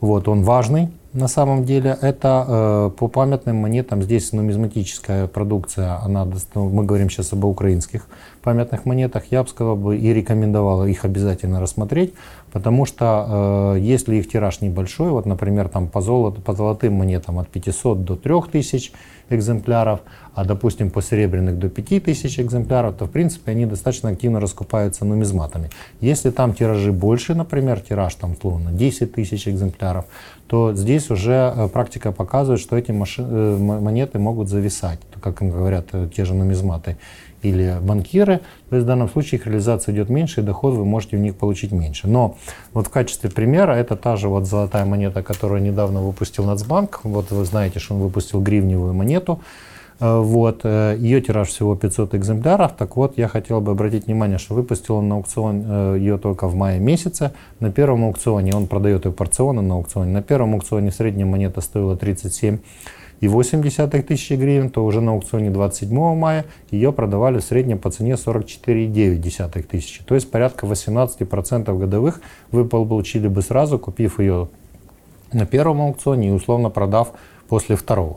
Вот, 0.00 0.26
он 0.26 0.42
важный, 0.42 0.88
на 1.12 1.28
самом 1.28 1.64
деле. 1.64 1.96
Это 2.00 2.46
э, 2.48 2.90
по 2.96 3.08
памятным 3.08 3.56
монетам. 3.56 4.02
Здесь 4.02 4.32
нумизматическая 4.32 5.26
продукция. 5.26 5.98
Она, 6.02 6.26
ну, 6.54 6.68
мы 6.68 6.84
говорим 6.84 7.10
сейчас 7.10 7.32
об 7.32 7.44
украинских 7.44 8.06
памятных 8.42 8.84
монетах. 8.84 9.24
Я 9.30 9.42
бы 9.42 9.48
сказал 9.48 9.76
бы 9.76 9.96
и 9.96 10.12
рекомендовал 10.12 10.86
их 10.86 11.04
обязательно 11.04 11.60
рассмотреть, 11.60 12.14
потому 12.52 12.86
что 12.86 13.74
э, 13.76 13.80
если 13.80 14.16
их 14.16 14.28
тираж 14.30 14.60
небольшой, 14.60 15.10
вот, 15.10 15.26
например, 15.26 15.68
там 15.68 15.88
по, 15.88 16.00
золоту, 16.00 16.40
по 16.40 16.54
золотым 16.54 16.94
монетам 16.94 17.38
от 17.38 17.48
500 17.48 18.04
до 18.04 18.16
3000 18.16 18.92
экземпляров, 19.32 20.00
а, 20.34 20.44
допустим, 20.44 20.90
по 20.90 21.02
серебряных 21.02 21.58
до 21.58 21.68
5000 21.68 22.40
экземпляров, 22.40 22.96
то, 22.96 23.06
в 23.06 23.10
принципе, 23.10 23.52
они 23.52 23.66
достаточно 23.66 24.10
активно 24.10 24.40
раскупаются 24.40 25.04
нумизматами. 25.04 25.70
Если 26.00 26.30
там 26.30 26.54
тиражи 26.54 26.92
больше, 26.92 27.34
например, 27.34 27.80
тираж 27.80 28.14
там, 28.14 28.32
условно, 28.32 28.70
10 28.72 29.12
тысяч 29.12 29.48
экземпляров, 29.48 30.06
то 30.46 30.74
здесь 30.74 31.10
уже 31.10 31.52
э, 31.56 31.68
практика 31.68 32.12
показывает, 32.12 32.60
что 32.60 32.76
эти 32.76 32.92
машины, 32.92 33.28
э, 33.30 33.56
монеты 33.58 34.18
могут 34.18 34.48
зависать, 34.48 35.00
как 35.20 35.42
им 35.42 35.50
говорят 35.50 35.86
э, 35.92 36.08
те 36.14 36.24
же 36.24 36.34
нумизматы 36.34 36.96
или 37.42 37.76
банкиры. 37.80 38.40
То 38.70 38.76
есть 38.76 38.84
в 38.84 38.88
данном 38.88 39.08
случае 39.08 39.38
их 39.38 39.46
реализация 39.46 39.94
идет 39.94 40.08
меньше, 40.08 40.40
и 40.40 40.44
доход 40.44 40.74
вы 40.74 40.84
можете 40.84 41.16
в 41.16 41.20
них 41.20 41.36
получить 41.36 41.72
меньше. 41.72 42.08
Но 42.08 42.36
вот 42.72 42.86
в 42.86 42.90
качестве 42.90 43.30
примера 43.30 43.72
это 43.72 43.96
та 43.96 44.16
же 44.16 44.28
вот 44.28 44.46
золотая 44.46 44.84
монета, 44.84 45.22
которую 45.22 45.62
недавно 45.62 46.00
выпустил 46.00 46.44
Нацбанк. 46.44 47.00
Вот 47.04 47.30
вы 47.30 47.44
знаете, 47.44 47.78
что 47.78 47.94
он 47.94 48.00
выпустил 48.00 48.40
гривневую 48.40 48.94
монету. 48.94 49.40
Вот. 50.00 50.64
Ее 50.64 51.20
тираж 51.20 51.48
всего 51.48 51.76
500 51.76 52.14
экземпляров. 52.16 52.72
Так 52.72 52.96
вот, 52.96 53.18
я 53.18 53.28
хотел 53.28 53.60
бы 53.60 53.70
обратить 53.70 54.06
внимание, 54.06 54.38
что 54.38 54.54
выпустил 54.54 54.96
он 54.96 55.08
на 55.08 55.14
аукцион 55.16 55.94
ее 55.96 56.18
только 56.18 56.48
в 56.48 56.56
мае 56.56 56.80
месяце. 56.80 57.32
На 57.60 57.70
первом 57.70 58.04
аукционе, 58.04 58.52
он 58.54 58.66
продает 58.66 59.04
ее 59.04 59.12
порционно 59.12 59.62
на 59.62 59.74
аукционе, 59.74 60.10
на 60.12 60.22
первом 60.22 60.54
аукционе 60.54 60.90
средняя 60.90 61.26
монета 61.26 61.60
стоила 61.60 61.96
37 61.96 62.58
и 63.22 63.28
0,8 63.28 64.02
тысячи 64.02 64.32
гривен, 64.32 64.68
то 64.68 64.84
уже 64.84 65.00
на 65.00 65.12
аукционе 65.12 65.50
27 65.50 66.14
мая 66.16 66.44
ее 66.72 66.92
продавали 66.92 67.38
в 67.38 67.44
среднем 67.44 67.78
по 67.78 67.88
цене 67.88 68.14
44,9 68.14 69.62
тысячи. 69.62 70.02
То 70.02 70.16
есть 70.16 70.28
порядка 70.28 70.66
18% 70.66 71.78
годовых 71.78 72.20
вы 72.50 72.64
получили 72.64 73.28
бы 73.28 73.40
сразу, 73.42 73.78
купив 73.78 74.18
ее 74.18 74.48
на 75.32 75.46
первом 75.46 75.82
аукционе 75.82 76.28
и 76.28 76.32
условно 76.32 76.68
продав 76.68 77.12
после 77.52 77.76
второго. 77.76 78.16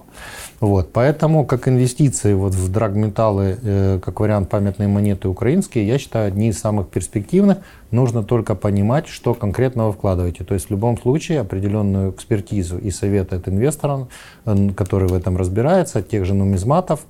Вот, 0.61 0.93
поэтому 0.93 1.45
как 1.45 1.67
инвестиции 1.67 2.33
вот 2.33 2.55
в 2.55 2.71
драгметаллы, 2.71 3.57
э, 3.61 3.99
как 4.01 4.21
вариант 4.21 4.49
памятные 4.49 4.87
монеты 4.87 5.27
украинские, 5.27 5.85
я 5.85 5.97
считаю 5.97 6.29
одни 6.29 6.47
из 6.47 6.57
самых 6.57 6.87
перспективных. 6.87 7.57
Нужно 7.91 8.23
только 8.23 8.55
понимать, 8.55 9.09
что 9.09 9.33
конкретно 9.33 9.87
вы 9.87 9.91
вкладываете. 9.91 10.45
То 10.45 10.53
есть 10.53 10.67
в 10.67 10.71
любом 10.71 10.97
случае 10.97 11.41
определенную 11.41 12.11
экспертизу 12.11 12.77
и 12.77 12.91
совет 12.91 13.33
от 13.33 13.49
инвестора, 13.49 14.07
э, 14.45 14.69
который 14.73 15.09
в 15.09 15.13
этом 15.13 15.35
разбирается, 15.35 15.99
от 15.99 16.07
тех 16.07 16.23
же 16.23 16.33
нумизматов, 16.33 17.01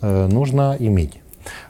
э, 0.00 0.28
нужно 0.28 0.76
иметь. 0.78 1.20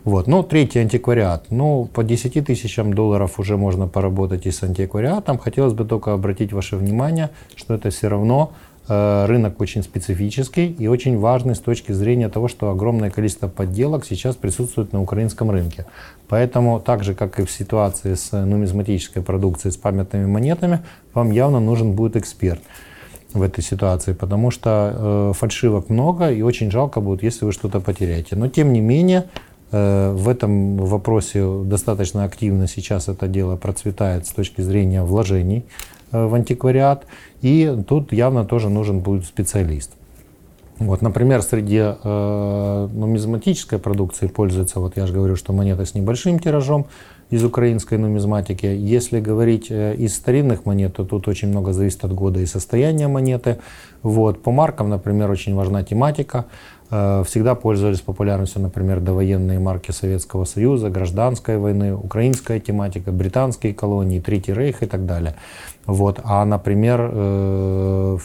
Вот. 0.04 0.26
Ну, 0.26 0.42
третий 0.42 0.80
антиквариат. 0.80 1.47
Ну, 1.50 1.88
по 1.92 2.04
10 2.04 2.47
тысячам 2.47 2.94
долларов 2.94 3.40
уже 3.40 3.56
можно 3.56 3.88
поработать 3.88 4.47
и 4.47 4.50
с 4.50 4.62
антиквариатом. 4.62 5.38
Хотелось 5.38 5.73
бы 5.73 5.85
только 5.85 6.12
обратить 6.12 6.52
ваше 6.52 6.76
внимание, 6.76 7.30
что 7.56 7.75
это 7.75 7.90
все 7.90 8.09
равно 8.09 8.52
рынок 8.86 9.60
очень 9.60 9.82
специфический 9.82 10.66
и 10.78 10.88
очень 10.88 11.18
важный 11.18 11.54
с 11.54 11.58
точки 11.58 11.92
зрения 11.92 12.28
того, 12.28 12.48
что 12.48 12.70
огромное 12.70 13.10
количество 13.10 13.48
подделок 13.48 14.04
сейчас 14.04 14.36
присутствует 14.36 14.92
на 14.92 15.00
украинском 15.00 15.50
рынке. 15.50 15.86
Поэтому, 16.28 16.80
так 16.80 17.02
же, 17.04 17.14
как 17.14 17.40
и 17.40 17.44
в 17.44 17.50
ситуации 17.50 18.14
с 18.14 18.32
нумизматической 18.32 19.22
продукцией, 19.22 19.72
с 19.72 19.76
памятными 19.76 20.26
монетами, 20.26 20.80
вам 21.14 21.30
явно 21.30 21.60
нужен 21.60 21.92
будет 21.92 22.16
эксперт 22.16 22.60
в 23.32 23.42
этой 23.42 23.62
ситуации, 23.62 24.12
потому 24.12 24.50
что 24.50 25.30
э, 25.30 25.32
фальшивок 25.34 25.88
много 25.88 26.30
и 26.30 26.42
очень 26.42 26.70
жалко 26.70 27.00
будет, 27.00 27.22
если 27.22 27.44
вы 27.44 27.52
что-то 27.52 27.80
потеряете. 27.80 28.36
Но, 28.36 28.48
тем 28.48 28.72
не 28.72 28.80
менее, 28.80 29.24
э, 29.72 30.12
в 30.12 30.28
этом 30.28 30.76
вопросе 30.76 31.44
достаточно 31.64 32.24
активно 32.24 32.68
сейчас 32.68 33.08
это 33.08 33.26
дело 33.26 33.56
процветает 33.56 34.26
с 34.26 34.30
точки 34.30 34.60
зрения 34.60 35.02
вложений 35.02 35.64
Э, 35.64 35.93
в 36.14 36.35
антиквариат. 36.35 37.06
И 37.42 37.76
тут 37.87 38.12
явно 38.12 38.44
тоже 38.44 38.68
нужен 38.68 39.00
будет 39.00 39.25
специалист. 39.25 39.90
Вот, 40.78 41.02
например, 41.02 41.42
среди 41.42 41.80
э, 41.80 42.88
нумизматической 42.92 43.78
продукции 43.78 44.26
пользуется, 44.26 44.80
вот 44.80 44.97
я 44.97 45.06
же 45.06 45.12
говорю, 45.12 45.37
что 45.37 45.52
монеты 45.52 45.87
с 45.87 45.94
небольшим 45.94 46.40
тиражом 46.40 46.87
из 47.30 47.44
украинской 47.44 47.97
нумизматики. 47.97 48.66
Если 48.66 49.21
говорить 49.21 49.71
э, 49.71 49.94
из 49.94 50.16
старинных 50.16 50.66
монет, 50.66 50.97
то 50.97 51.04
тут 51.04 51.28
очень 51.28 51.49
много 51.49 51.73
зависит 51.73 52.04
от 52.04 52.12
года 52.12 52.40
и 52.40 52.47
состояния 52.47 53.06
монеты. 53.06 53.59
Вот, 54.02 54.42
по 54.42 54.50
маркам, 54.50 54.90
например, 54.90 55.30
очень 55.30 55.54
важна 55.54 55.85
тематика. 55.85 56.47
Э, 56.90 57.24
всегда 57.26 57.54
пользовались 57.54 58.00
популярностью, 58.00 58.60
например, 58.60 59.00
довоенные 59.00 59.58
марки 59.58 59.90
Советского 59.90 60.44
Союза, 60.44 60.90
гражданской 60.90 61.56
войны, 61.58 61.94
украинская 61.94 62.60
тематика, 62.60 63.10
британские 63.10 63.72
колонии, 63.74 64.20
Третий 64.20 64.52
Рейх 64.52 64.82
и 64.82 64.86
так 64.86 65.06
далее. 65.06 65.34
Вот. 65.86 66.20
А, 66.24 66.44
например, 66.44 67.10
э, 67.12 68.18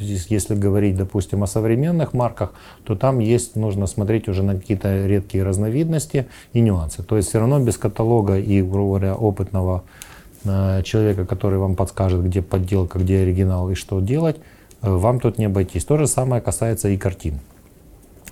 если 0.00 0.54
говорить, 0.54 0.96
допустим, 0.96 1.42
о 1.42 1.46
современных 1.46 2.12
марках, 2.12 2.52
то 2.84 2.94
там 2.94 3.18
есть, 3.18 3.56
нужно 3.56 3.86
смотреть 3.86 4.28
уже 4.28 4.42
на 4.42 4.54
какие-то 4.54 5.06
редкие 5.06 5.42
разновидности 5.42 6.26
и 6.52 6.60
нюансы. 6.60 7.02
То 7.02 7.16
есть 7.16 7.30
все 7.30 7.40
равно 7.40 7.58
без 7.58 7.78
каталога 7.78 8.38
и, 8.38 8.62
грубо 8.62 8.98
говоря, 8.98 9.14
опытного 9.16 9.82
э, 10.44 10.82
человека, 10.84 11.26
который 11.26 11.58
вам 11.58 11.74
подскажет, 11.74 12.24
где 12.24 12.42
подделка, 12.42 13.00
где 13.00 13.22
оригинал 13.22 13.70
и 13.70 13.74
что 13.74 14.00
делать, 14.00 14.36
вам 14.80 15.20
тут 15.20 15.38
не 15.38 15.46
обойтись. 15.46 15.84
То 15.84 15.96
же 15.96 16.06
самое 16.06 16.40
касается 16.40 16.88
и 16.88 16.96
картин. 16.96 17.40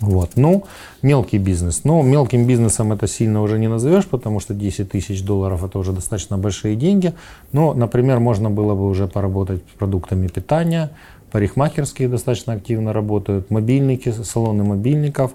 Вот. 0.01 0.31
Ну, 0.37 0.65
мелкий 1.03 1.39
бизнес. 1.39 1.85
Но 1.85 2.03
мелким 2.03 2.47
бизнесом 2.47 2.93
это 2.93 3.07
сильно 3.07 3.43
уже 3.43 3.59
не 3.59 3.69
назовешь, 3.69 4.07
потому 4.07 4.41
что 4.41 4.55
10 4.55 4.91
тысяч 4.91 5.23
долларов 5.23 5.63
это 5.63 5.79
уже 5.79 5.93
достаточно 5.93 6.39
большие 6.39 6.75
деньги. 6.75 7.13
Но, 7.53 7.75
например, 7.75 8.19
можно 8.19 8.51
было 8.51 8.75
бы 8.75 8.89
уже 8.89 9.07
поработать 9.07 9.63
с 9.75 9.79
продуктами 9.79 10.27
питания, 10.29 10.91
парикмахерские 11.31 12.09
достаточно 12.09 12.55
активно 12.55 12.93
работают, 12.93 13.51
мобильники, 13.51 14.11
салоны 14.11 14.65
мобильников, 14.65 15.33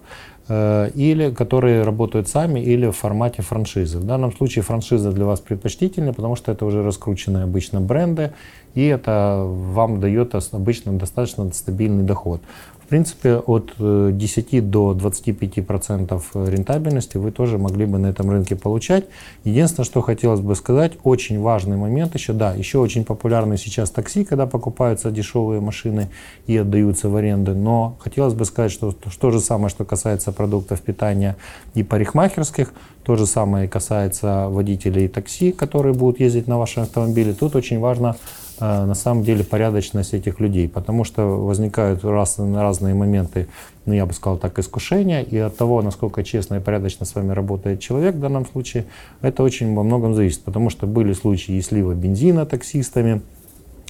э, 0.47 0.89
или 0.93 1.31
которые 1.31 1.83
работают 1.83 2.27
сами, 2.27 2.59
или 2.59 2.87
в 2.87 2.91
формате 2.91 3.41
франшизы. 3.41 3.99
В 3.99 4.03
данном 4.05 4.33
случае 4.33 4.63
франшиза 4.63 5.11
для 5.11 5.25
вас 5.25 5.39
предпочтительнее, 5.39 6.13
потому 6.13 6.35
что 6.35 6.51
это 6.51 6.65
уже 6.65 6.83
раскрученные 6.83 7.43
обычно 7.43 7.81
бренды, 7.81 8.31
и 8.73 8.85
это 8.85 9.43
вам 9.45 9.99
дает 10.01 10.35
обычно 10.35 10.93
достаточно 10.93 11.51
стабильный 11.53 12.03
доход. 12.03 12.41
В 12.85 12.87
принципе, 12.87 13.37
от 13.37 13.73
10 13.79 14.53
э, 14.53 14.61
до 14.61 14.93
25% 14.93 16.49
рентабельности 16.51 17.17
вы 17.17 17.31
тоже 17.31 17.57
могли 17.57 17.87
бы 17.87 17.97
на 17.97 18.07
этом 18.07 18.29
рынке 18.29 18.55
получать. 18.55 19.05
Единственное, 19.43 19.85
что 19.85 20.01
хотелось 20.01 20.39
бы 20.39 20.55
сказать, 20.55 20.93
очень 21.03 21.41
важный 21.41 21.77
момент 21.77 22.13
еще, 22.13 22.33
да, 22.33 22.53
еще 22.53 22.77
очень 22.77 23.03
популярны 23.03 23.57
сейчас 23.57 23.89
такси, 23.89 24.23
когда 24.23 24.45
покупаются 24.45 25.09
дешевые 25.09 25.61
машины 25.61 26.09
и 26.45 26.55
отдаются 26.57 27.09
в 27.09 27.15
аренды, 27.15 27.55
но 27.55 27.97
хотелось 27.99 28.35
бы 28.35 28.45
сказать, 28.45 28.71
что 28.71 28.91
то 28.91 29.31
же 29.31 29.39
самое, 29.39 29.69
что 29.69 29.83
касается 29.83 30.31
продуктов 30.31 30.79
питания 30.81 31.37
и 31.73 31.81
парикмахерских, 31.81 32.71
то 33.03 33.15
же 33.15 33.25
самое 33.25 33.67
касается 33.67 34.47
водителей 34.49 35.07
такси, 35.07 35.51
которые 35.51 35.95
будут 35.95 36.19
ездить 36.19 36.45
на 36.45 36.59
вашем 36.59 36.83
автомобиле. 36.83 37.33
Тут 37.33 37.55
очень 37.55 37.79
важно 37.79 38.15
на 38.59 38.93
самом 38.93 39.23
деле 39.23 39.43
порядочность 39.43 40.13
этих 40.13 40.39
людей, 40.39 40.69
потому 40.69 41.03
что 41.03 41.23
возникают 41.23 42.03
раз, 42.03 42.37
разные 42.39 42.93
моменты, 42.93 43.47
ну 43.85 43.93
я 43.93 44.05
бы 44.05 44.13
сказал 44.13 44.37
так, 44.37 44.57
искушения, 44.59 45.21
и 45.21 45.37
от 45.37 45.57
того, 45.57 45.81
насколько 45.81 46.23
честно 46.23 46.55
и 46.55 46.59
порядочно 46.59 47.05
с 47.05 47.15
вами 47.15 47.31
работает 47.31 47.79
человек 47.79 48.15
в 48.15 48.19
данном 48.19 48.45
случае, 48.45 48.85
это 49.21 49.43
очень 49.43 49.73
во 49.75 49.83
многом 49.83 50.15
зависит, 50.15 50.43
потому 50.43 50.69
что 50.69 50.87
были 50.87 51.13
случаи 51.13 51.55
и 51.55 51.61
слива 51.61 51.93
бензина 51.93 52.45
таксистами, 52.45 53.21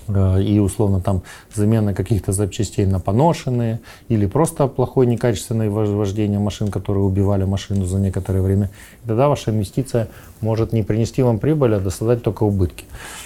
и 0.07 0.59
условно 0.59 1.01
там 1.01 1.21
замена 1.53 1.93
каких-то 1.93 2.31
запчастей 2.31 2.85
на 2.85 2.99
поношенные 2.99 3.79
или 4.07 4.25
просто 4.25 4.67
плохое 4.67 5.07
некачественное 5.07 5.69
вождение 5.69 6.39
машин, 6.39 6.69
которые 6.69 7.03
убивали 7.03 7.43
машину 7.43 7.85
за 7.85 7.99
некоторое 7.99 8.41
время, 8.41 8.69
тогда 9.05 9.29
ваша 9.29 9.51
инвестиция 9.51 10.07
может 10.41 10.73
не 10.73 10.83
принести 10.83 11.23
вам 11.23 11.39
прибыль, 11.39 11.75
а 11.75 11.79
доставать 11.79 12.23
только 12.23 12.43
убытки. 12.43 12.85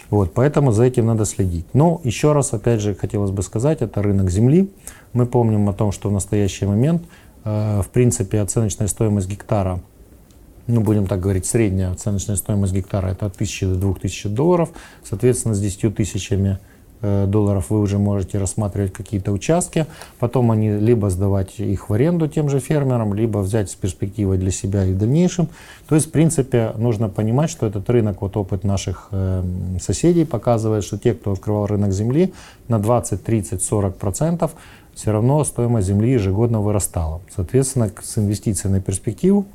Вот, 0.10 0.34
поэтому 0.34 0.72
за 0.72 0.84
этим 0.84 1.06
надо 1.06 1.26
следить. 1.26 1.66
Но 1.74 2.02
еще 2.04 2.32
раз, 2.32 2.54
опять 2.54 2.82
же, 2.82 2.96
хотелось 2.96 3.32
бы 3.32 3.44
сказать, 3.44 3.82
это 3.82 4.02
рынок 4.02 4.30
земли. 4.30 4.72
Мы 5.14 5.26
помним 5.26 5.68
о 5.70 5.74
том, 5.74 5.92
что 5.92 6.10
в 6.10 6.12
настоящий 6.12 6.66
момент, 6.66 7.04
э, 7.44 7.82
в 7.82 7.90
принципе, 7.90 8.40
оценочная 8.40 8.88
стоимость 8.88 9.28
гектара 9.28 9.82
ну, 10.70 10.82
будем 10.82 11.08
так 11.08 11.20
говорить, 11.20 11.46
средняя 11.46 11.92
оценочная 11.92 12.36
стоимость 12.36 12.74
гектара 12.74 13.08
это 13.08 13.26
от 13.26 13.36
1000 13.36 13.68
до 13.68 13.94
2000 13.94 14.30
долларов. 14.30 14.70
Соответственно, 15.04 15.56
с 15.56 15.60
10 15.60 15.96
тысячами 15.96 16.60
Э, 17.02 17.26
долларов 17.28 17.70
вы 17.70 17.80
уже 17.80 17.98
можете 17.98 18.38
рассматривать 18.40 18.92
какие-то 18.92 19.32
участки, 19.32 19.86
потом 20.20 20.52
они 20.52 20.72
либо 20.72 21.10
сдавать 21.10 21.58
их 21.58 21.90
в 21.90 21.94
аренду 21.94 22.28
тем 22.28 22.50
же 22.50 22.60
фермерам, 22.60 23.14
либо 23.14 23.38
взять 23.38 23.72
с 23.72 23.76
перспективой 23.76 24.38
для 24.38 24.52
себя 24.52 24.84
и 24.84 24.92
в 24.92 24.98
дальнейшем. 24.98 25.48
То 25.88 25.96
есть, 25.96 26.08
в 26.08 26.12
принципе, 26.12 26.74
нужно 26.76 27.08
понимать, 27.08 27.50
что 27.50 27.66
этот 27.66 27.90
рынок, 27.90 28.22
вот 28.22 28.36
опыт 28.36 28.66
наших 28.66 29.08
э, 29.12 29.44
соседей 29.80 30.26
показывает, 30.26 30.84
что 30.84 30.98
те, 30.98 31.14
кто 31.14 31.32
открывал 31.32 31.68
рынок 31.68 31.94
земли, 31.94 32.34
на 32.68 32.80
20, 32.80 33.24
30, 33.24 33.64
40 33.64 33.96
процентов 33.96 34.52
все 34.94 35.12
равно 35.14 35.42
стоимость 35.46 35.88
земли 35.88 36.12
ежегодно 36.12 36.60
вырастала. 36.60 37.22
Соответственно, 37.34 37.90
с 38.04 38.18
инвестицией 38.18 38.74
на 38.74 38.82
перспективу 38.82 39.46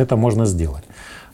это 0.00 0.16
можно 0.16 0.46
сделать. 0.46 0.84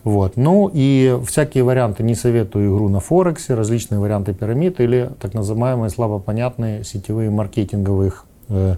Вот. 0.05 0.37
Ну 0.37 0.71
и 0.73 1.19
всякие 1.27 1.65
варианты, 1.65 2.03
не 2.03 2.15
советую 2.15 2.75
игру 2.75 2.89
на 2.91 3.01
Форексе, 3.01 3.55
различные 3.55 3.99
варианты 3.99 4.35
пирамид 4.35 4.79
или 4.81 5.11
так 5.19 5.33
называемые 5.33 5.89
слабопонятные 5.89 6.85
сетевые 6.85 7.31
маркетинговых 7.31 8.27
э, 8.51 8.77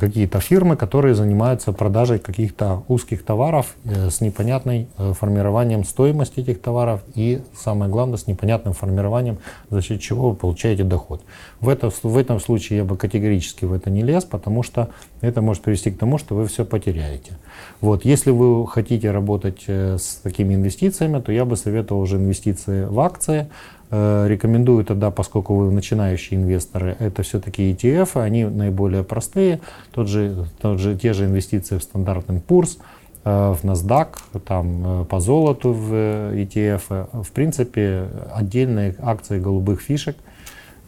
какие-то 0.00 0.40
фирмы, 0.40 0.76
которые 0.76 1.14
занимаются 1.14 1.72
продажей 1.72 2.18
каких-то 2.18 2.82
узких 2.88 3.24
товаров 3.24 3.74
э, 3.84 4.10
с 4.10 4.20
непонятным 4.20 4.88
э, 4.98 5.12
формированием 5.12 5.84
стоимости 5.84 6.40
этих 6.40 6.60
товаров 6.60 7.02
и, 7.14 7.42
самое 7.56 7.90
главное, 7.90 8.16
с 8.16 8.26
непонятным 8.26 8.74
формированием, 8.74 9.38
за 9.70 9.80
счет 9.82 10.00
чего 10.00 10.30
вы 10.30 10.36
получаете 10.36 10.84
доход. 10.84 11.22
В, 11.60 11.68
это, 11.68 11.90
в 12.02 12.16
этом 12.16 12.40
случае 12.40 12.78
я 12.78 12.84
бы 12.84 12.96
категорически 12.96 13.64
в 13.64 13.72
это 13.72 13.90
не 13.90 14.02
лез, 14.02 14.24
потому 14.24 14.62
что 14.62 14.90
это 15.20 15.40
может 15.40 15.62
привести 15.62 15.90
к 15.90 15.98
тому, 15.98 16.18
что 16.18 16.34
вы 16.34 16.46
все 16.46 16.64
потеряете. 16.64 17.38
Вот. 17.80 18.04
Если 18.04 18.30
вы 18.30 18.66
хотите 18.66 19.10
работать 19.10 19.64
э, 19.68 19.98
с 19.98 20.16
такими 20.22 20.54
инвестициями, 20.54 21.20
то 21.20 21.32
я 21.32 21.44
бы 21.44 21.56
советовал 21.56 22.02
уже 22.02 22.16
инвестиции 22.16 22.84
в 22.84 22.98
акции, 23.00 23.48
рекомендую 23.90 24.84
тогда, 24.84 25.10
поскольку 25.10 25.54
вы 25.54 25.70
начинающие 25.70 26.40
инвесторы, 26.40 26.96
это 26.98 27.22
все-таки 27.22 27.70
ETF, 27.72 28.20
они 28.20 28.44
наиболее 28.44 29.04
простые. 29.04 29.60
Тот 29.92 30.08
же, 30.08 30.46
тот 30.60 30.80
же, 30.80 30.96
те 30.96 31.12
же 31.12 31.26
инвестиции 31.26 31.78
в 31.78 31.82
стандартный 31.82 32.40
курс, 32.40 32.78
э, 33.24 33.54
в 33.54 33.64
NASDAQ, 33.64 34.08
там, 34.44 35.02
э, 35.02 35.04
по 35.04 35.20
золоту 35.20 35.72
в 35.72 35.92
ETF. 35.92 37.22
В 37.22 37.30
принципе, 37.32 38.08
отдельные 38.34 38.94
акции 38.98 39.38
голубых 39.38 39.80
фишек– 39.80 40.16
Э, 40.26 40.35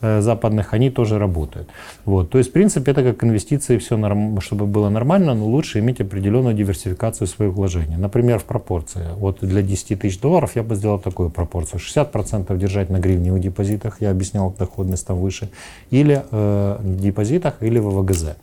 западных, 0.00 0.74
они 0.74 0.90
тоже 0.90 1.18
работают. 1.18 1.68
Вот. 2.04 2.30
То 2.30 2.38
есть, 2.38 2.50
в 2.50 2.52
принципе, 2.52 2.92
это 2.92 3.02
как 3.02 3.24
инвестиции, 3.24 3.78
все 3.78 3.96
норм, 3.96 4.40
чтобы 4.40 4.66
было 4.66 4.88
нормально, 4.88 5.34
но 5.34 5.46
лучше 5.46 5.78
иметь 5.78 6.00
определенную 6.00 6.54
диверсификацию 6.54 7.26
своих 7.26 7.52
вложений. 7.52 7.96
Например, 7.98 8.38
в 8.38 8.44
пропорции. 8.44 9.06
Вот 9.16 9.38
для 9.40 9.62
10 9.62 10.00
тысяч 10.00 10.20
долларов 10.20 10.56
я 10.56 10.62
бы 10.62 10.76
сделал 10.76 10.98
такую 10.98 11.30
пропорцию. 11.30 11.80
60% 11.80 12.56
держать 12.58 12.90
на 12.90 12.98
гривневых 12.98 13.40
депозитах, 13.40 14.00
я 14.00 14.10
объяснял, 14.10 14.54
доходность 14.58 15.06
там 15.06 15.18
выше, 15.18 15.48
или 15.90 16.22
э, 16.30 16.76
в 16.80 17.00
депозитах, 17.00 17.54
или 17.62 17.78
в 17.78 17.90
ВГЗ. 17.90 18.36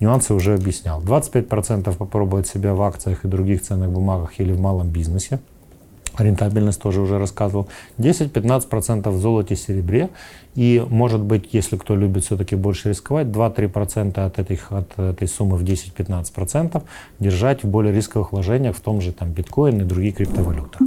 Нюансы 0.00 0.34
уже 0.34 0.54
объяснял. 0.54 1.02
25% 1.02 1.96
попробовать 1.96 2.46
себя 2.46 2.74
в 2.74 2.82
акциях 2.82 3.24
и 3.24 3.28
других 3.28 3.62
ценных 3.62 3.90
бумагах 3.90 4.38
или 4.38 4.52
в 4.52 4.60
малом 4.60 4.88
бизнесе 4.88 5.40
рентабельность 6.20 6.80
тоже 6.80 7.00
уже 7.00 7.18
рассказывал. 7.18 7.68
10-15% 7.98 9.10
в 9.10 9.20
золоте, 9.20 9.56
серебре. 9.56 10.08
И, 10.54 10.84
может 10.88 11.20
быть, 11.20 11.50
если 11.52 11.76
кто 11.76 11.94
любит 11.94 12.24
все-таки 12.24 12.56
больше 12.56 12.88
рисковать, 12.88 13.28
2-3% 13.28 14.18
от, 14.18 14.38
этих, 14.38 14.72
от 14.72 14.98
этой 14.98 15.28
суммы 15.28 15.56
в 15.56 15.62
10-15% 15.62 16.82
держать 17.20 17.62
в 17.62 17.68
более 17.68 17.94
рисковых 17.94 18.32
вложениях, 18.32 18.76
в 18.76 18.80
том 18.80 19.00
же 19.00 19.12
там 19.12 19.30
биткоин 19.30 19.80
и 19.80 19.84
другие 19.84 20.12
криптовалюты. 20.12 20.78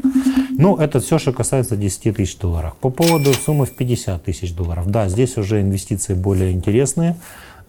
Ну, 0.49 0.75
это 0.75 0.99
все, 0.99 1.17
что 1.19 1.31
касается 1.31 1.77
10 1.77 2.15
тысяч 2.15 2.37
долларов. 2.37 2.75
По 2.81 2.89
поводу 2.89 3.33
суммы 3.33 3.65
в 3.65 3.71
50 3.71 4.23
тысяч 4.23 4.53
долларов. 4.53 4.89
Да, 4.91 5.07
здесь 5.07 5.37
уже 5.37 5.61
инвестиции 5.61 6.13
более 6.13 6.51
интересные. 6.51 7.15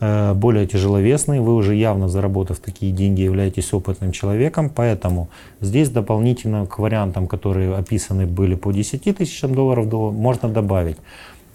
Э, 0.04 0.34
более 0.34 0.66
тяжеловесный, 0.66 1.38
вы 1.38 1.54
уже 1.54 1.76
явно 1.76 2.08
заработав 2.08 2.58
такие 2.58 2.90
деньги 2.90 3.20
являетесь 3.20 3.72
опытным 3.72 4.10
человеком, 4.10 4.68
поэтому 4.68 5.28
здесь 5.60 5.90
дополнительно 5.90 6.66
к 6.66 6.80
вариантам, 6.80 7.28
которые 7.28 7.76
описаны 7.76 8.26
были 8.26 8.56
по 8.56 8.72
10 8.72 9.16
тысячам 9.16 9.54
долларов, 9.54 9.86
можно 9.92 10.48
добавить. 10.48 10.96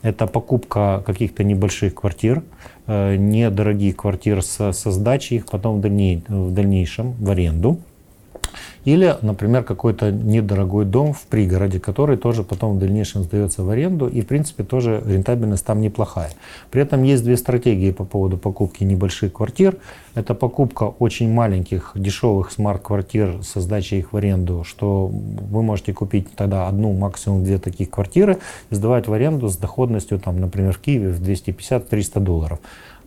Это 0.01 0.27
покупка 0.27 1.04
каких-то 1.06 1.44
небольших 1.44 1.96
квартир, 1.96 2.42
э, 2.86 3.18
недорогих 3.18 3.98
квартир 3.98 4.42
со, 4.42 4.72
со 4.72 4.92
сдачей 4.92 5.38
их 5.38 5.48
потом 5.48 5.80
в, 5.80 5.82
дальней, 5.82 6.24
в 6.30 6.54
дальнейшем 6.54 7.16
в 7.20 7.30
аренду. 7.30 7.80
Или, 8.86 9.15
например, 9.21 9.63
какой-то 9.63 10.12
недорогой 10.12 10.86
дом 10.86 11.13
в 11.13 11.21
пригороде, 11.24 11.79
который 11.79 12.17
тоже 12.17 12.43
потом 12.43 12.77
в 12.77 12.79
дальнейшем 12.79 13.24
сдается 13.24 13.63
в 13.63 13.69
аренду, 13.69 14.07
и, 14.07 14.21
в 14.21 14.27
принципе, 14.27 14.63
тоже 14.63 15.03
рентабельность 15.05 15.65
там 15.65 15.81
неплохая. 15.81 16.31
При 16.71 16.81
этом 16.81 17.03
есть 17.03 17.24
две 17.24 17.38
стратегии 17.38 17.91
по 17.91 18.05
поводу 18.05 18.38
покупки 18.38 18.83
небольших 18.83 19.33
квартир. 19.33 19.77
Это 20.15 20.33
покупка 20.33 20.86
очень 20.86 21.31
маленьких, 21.31 21.91
дешевых 21.95 22.51
смарт-квартир 22.51 23.43
со 23.43 23.62
сдачей 23.62 24.00
их 24.00 24.13
в 24.13 24.17
аренду, 24.17 24.63
что 24.63 25.07
вы 25.07 25.62
можете 25.62 25.93
купить 25.93 26.33
тогда 26.36 26.67
одну, 26.67 26.93
максимум 26.93 27.43
две 27.43 27.57
таких 27.57 27.89
квартиры, 27.89 28.38
сдавать 28.71 29.07
в 29.07 29.13
аренду 29.13 29.50
с 29.50 29.57
доходностью, 29.57 30.19
там, 30.19 30.39
например, 30.39 30.74
в 30.74 30.79
Киеве 30.79 31.12
в 31.12 31.21
250-300 31.21 32.19
долларов. 32.19 32.59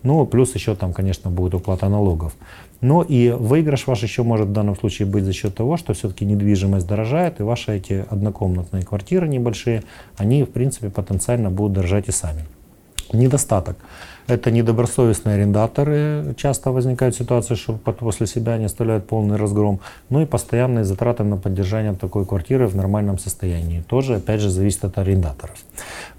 Ну, 0.02 0.24
плюс 0.26 0.54
еще 0.54 0.74
там, 0.74 0.92
конечно, 0.92 1.30
будет 1.30 1.54
уплата 1.54 1.88
налогов. 1.88 2.32
Но 2.80 3.02
и 3.02 3.30
выигрыш 3.30 3.86
ваш 3.86 4.02
еще 4.02 4.22
может 4.22 4.48
в 4.48 4.52
данном 4.52 4.76
случае 4.76 5.06
быть 5.06 5.24
за 5.24 5.32
счет 5.32 5.54
того, 5.54 5.76
что 5.76 5.92
все-таки 5.92 6.24
недвижимость 6.24 6.86
дорожает, 6.86 7.40
и 7.40 7.42
ваши 7.42 7.76
эти 7.76 8.04
однокомнатные 8.08 8.84
квартиры 8.84 9.28
небольшие, 9.28 9.82
они, 10.16 10.44
в 10.44 10.50
принципе, 10.50 10.88
потенциально 10.88 11.50
будут 11.50 11.74
дорожать 11.74 12.08
и 12.08 12.12
сами. 12.12 12.44
Недостаток. 13.12 13.76
Это 14.30 14.52
недобросовестные 14.52 15.34
арендаторы. 15.34 16.34
Часто 16.36 16.70
возникают 16.70 17.16
ситуации, 17.16 17.56
что 17.56 17.72
после 17.72 18.28
себя 18.28 18.52
они 18.52 18.66
оставляют 18.66 19.08
полный 19.08 19.36
разгром. 19.36 19.80
Ну 20.08 20.22
и 20.22 20.24
постоянные 20.24 20.84
затраты 20.84 21.24
на 21.24 21.36
поддержание 21.36 21.94
такой 21.94 22.24
квартиры 22.24 22.68
в 22.68 22.76
нормальном 22.76 23.18
состоянии. 23.18 23.82
Тоже, 23.88 24.16
опять 24.16 24.40
же, 24.40 24.48
зависит 24.48 24.84
от 24.84 24.98
арендаторов. 24.98 25.56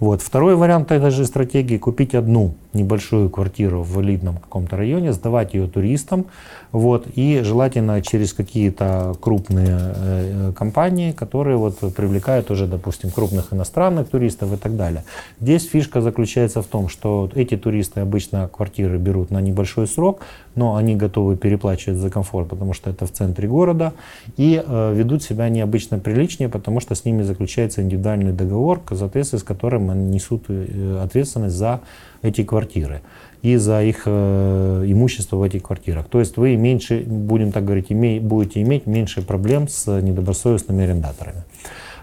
Вот. 0.01 0.21
Второй 0.21 0.55
вариант 0.55 0.91
этой 0.91 1.11
же 1.11 1.25
стратегии– 1.25 1.77
купить 1.77 2.13
одну 2.13 2.53
небольшую 2.73 3.29
квартиру 3.29 3.83
в 3.83 4.01
элитном 4.01 4.37
каком-то 4.37 4.77
районе, 4.77 5.13
сдавать 5.13 5.53
ее 5.53 5.67
туристам, 5.67 6.25
вот, 6.71 7.05
и 7.15 7.41
желательно 7.43 8.01
через 8.01 8.33
какие-то 8.33 9.15
крупные 9.19 9.77
э, 9.79 10.53
компании, 10.55 11.11
которые 11.11 11.57
вот 11.57 11.79
привлекают 11.93 12.49
уже, 12.49 12.67
допустим, 12.67 13.11
крупных 13.11 13.53
иностранных 13.53 14.09
туристов 14.09 14.53
и 14.53 14.57
так 14.57 14.77
далее. 14.77 15.03
Здесь 15.41 15.67
фишка 15.67 16.01
заключается 16.01 16.61
в 16.61 16.67
том, 16.67 16.87
что 16.87 17.29
эти 17.35 17.57
туристы 17.57 18.00
обычно 18.01 18.47
квартиры 18.47 18.97
берут 18.97 19.31
на 19.31 19.41
небольшой 19.41 19.87
срок, 19.87 20.21
но 20.55 20.75
они 20.75 20.95
готовы 20.95 21.37
переплачивать 21.37 21.99
за 21.99 22.09
комфорт, 22.09 22.49
потому 22.49 22.73
что 22.73 22.89
это 22.89 23.05
в 23.05 23.11
центре 23.11 23.47
города, 23.47 23.93
и 24.37 24.61
э, 24.65 24.93
ведут 24.93 25.23
себя 25.23 25.49
необычно 25.49 25.99
приличнее, 25.99 26.49
потому 26.49 26.79
что 26.79 26.95
с 26.95 27.05
ними 27.05 27.23
заключается 27.23 27.81
индивидуальный 27.81 28.33
договор, 28.33 28.81
в 28.89 29.11
с 29.21 29.43
которым 29.43 29.89
они 29.89 30.09
несут 30.09 30.45
э, 30.49 30.99
ответственность 31.03 31.55
за 31.55 31.81
эти 32.21 32.43
квартиры 32.43 33.01
и 33.41 33.55
за 33.55 33.81
их 33.83 34.03
э, 34.05 34.83
имущество 34.87 35.37
в 35.37 35.43
этих 35.43 35.63
квартирах. 35.63 36.07
То 36.07 36.19
есть 36.19 36.37
вы 36.37 36.55
меньше, 36.55 37.03
будем 37.05 37.51
так 37.51 37.65
говорить, 37.65 37.87
име, 37.89 38.19
будете 38.19 38.61
иметь 38.61 38.85
меньше 38.85 39.21
проблем 39.21 39.67
с 39.67 40.01
недобросовестными 40.01 40.83
арендаторами. 40.83 41.43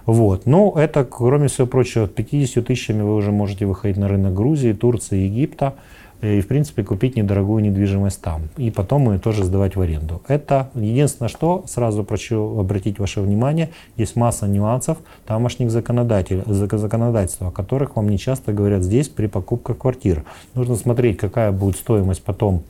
Вот. 0.08 0.46
Но 0.46 0.72
это, 0.74 1.04
кроме 1.04 1.48
всего 1.48 1.66
прочего, 1.66 2.08
50 2.08 2.64
тысячами 2.64 3.02
вы 3.02 3.14
уже 3.14 3.30
можете 3.30 3.66
выходить 3.66 3.98
на 3.98 4.08
рынок 4.08 4.32
Грузии, 4.32 4.72
Турции, 4.72 5.26
Египта 5.26 5.74
и, 6.22 6.40
в 6.40 6.46
принципе, 6.46 6.82
купить 6.82 7.14
недорогую 7.14 7.62
недвижимость 7.62 8.22
там. 8.22 8.48
И 8.56 8.70
потом 8.70 9.12
ее 9.12 9.18
тоже 9.18 9.44
сдавать 9.44 9.76
в 9.76 9.82
аренду. 9.82 10.22
Это 10.26 10.70
единственное, 10.74 11.28
что 11.28 11.62
сразу 11.66 12.06
хочу 12.06 12.58
обратить 12.58 12.98
ваше 12.98 13.20
внимание, 13.20 13.68
есть 13.98 14.16
масса 14.16 14.48
нюансов 14.48 14.96
тамошних 15.26 15.70
законодателей, 15.70 16.42
законодательства, 16.46 17.48
о 17.48 17.50
которых 17.50 17.96
вам 17.96 18.08
не 18.08 18.16
часто 18.16 18.54
говорят 18.54 18.82
здесь 18.82 19.10
при 19.10 19.26
покупке 19.26 19.74
квартир. 19.74 20.24
Нужно 20.54 20.76
смотреть, 20.76 21.18
какая 21.18 21.52
будет 21.52 21.76
стоимость 21.76 22.22
потом 22.22 22.62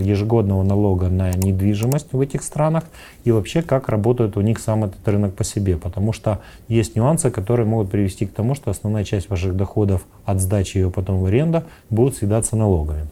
ежегодного 0.00 0.62
налога 0.62 1.08
на 1.08 1.32
недвижимость 1.32 2.12
в 2.12 2.20
этих 2.20 2.42
странах 2.42 2.84
и 3.24 3.32
вообще 3.32 3.62
как 3.62 3.88
работает 3.88 4.36
у 4.36 4.40
них 4.40 4.58
сам 4.58 4.84
этот 4.84 5.06
рынок 5.08 5.34
по 5.34 5.44
себе. 5.44 5.76
Потому 5.76 6.12
что 6.12 6.40
есть 6.68 6.96
нюансы, 6.96 7.30
которые 7.30 7.66
могут 7.66 7.90
привести 7.90 8.26
к 8.26 8.32
тому, 8.32 8.54
что 8.54 8.70
основная 8.70 9.04
часть 9.04 9.30
ваших 9.30 9.56
доходов 9.56 10.06
от 10.24 10.40
сдачи 10.40 10.78
ее 10.78 10.90
потом 10.90 11.20
в 11.20 11.26
аренду 11.26 11.64
будут 11.90 12.16
съедаться 12.16 12.56
налогами. 12.56 13.06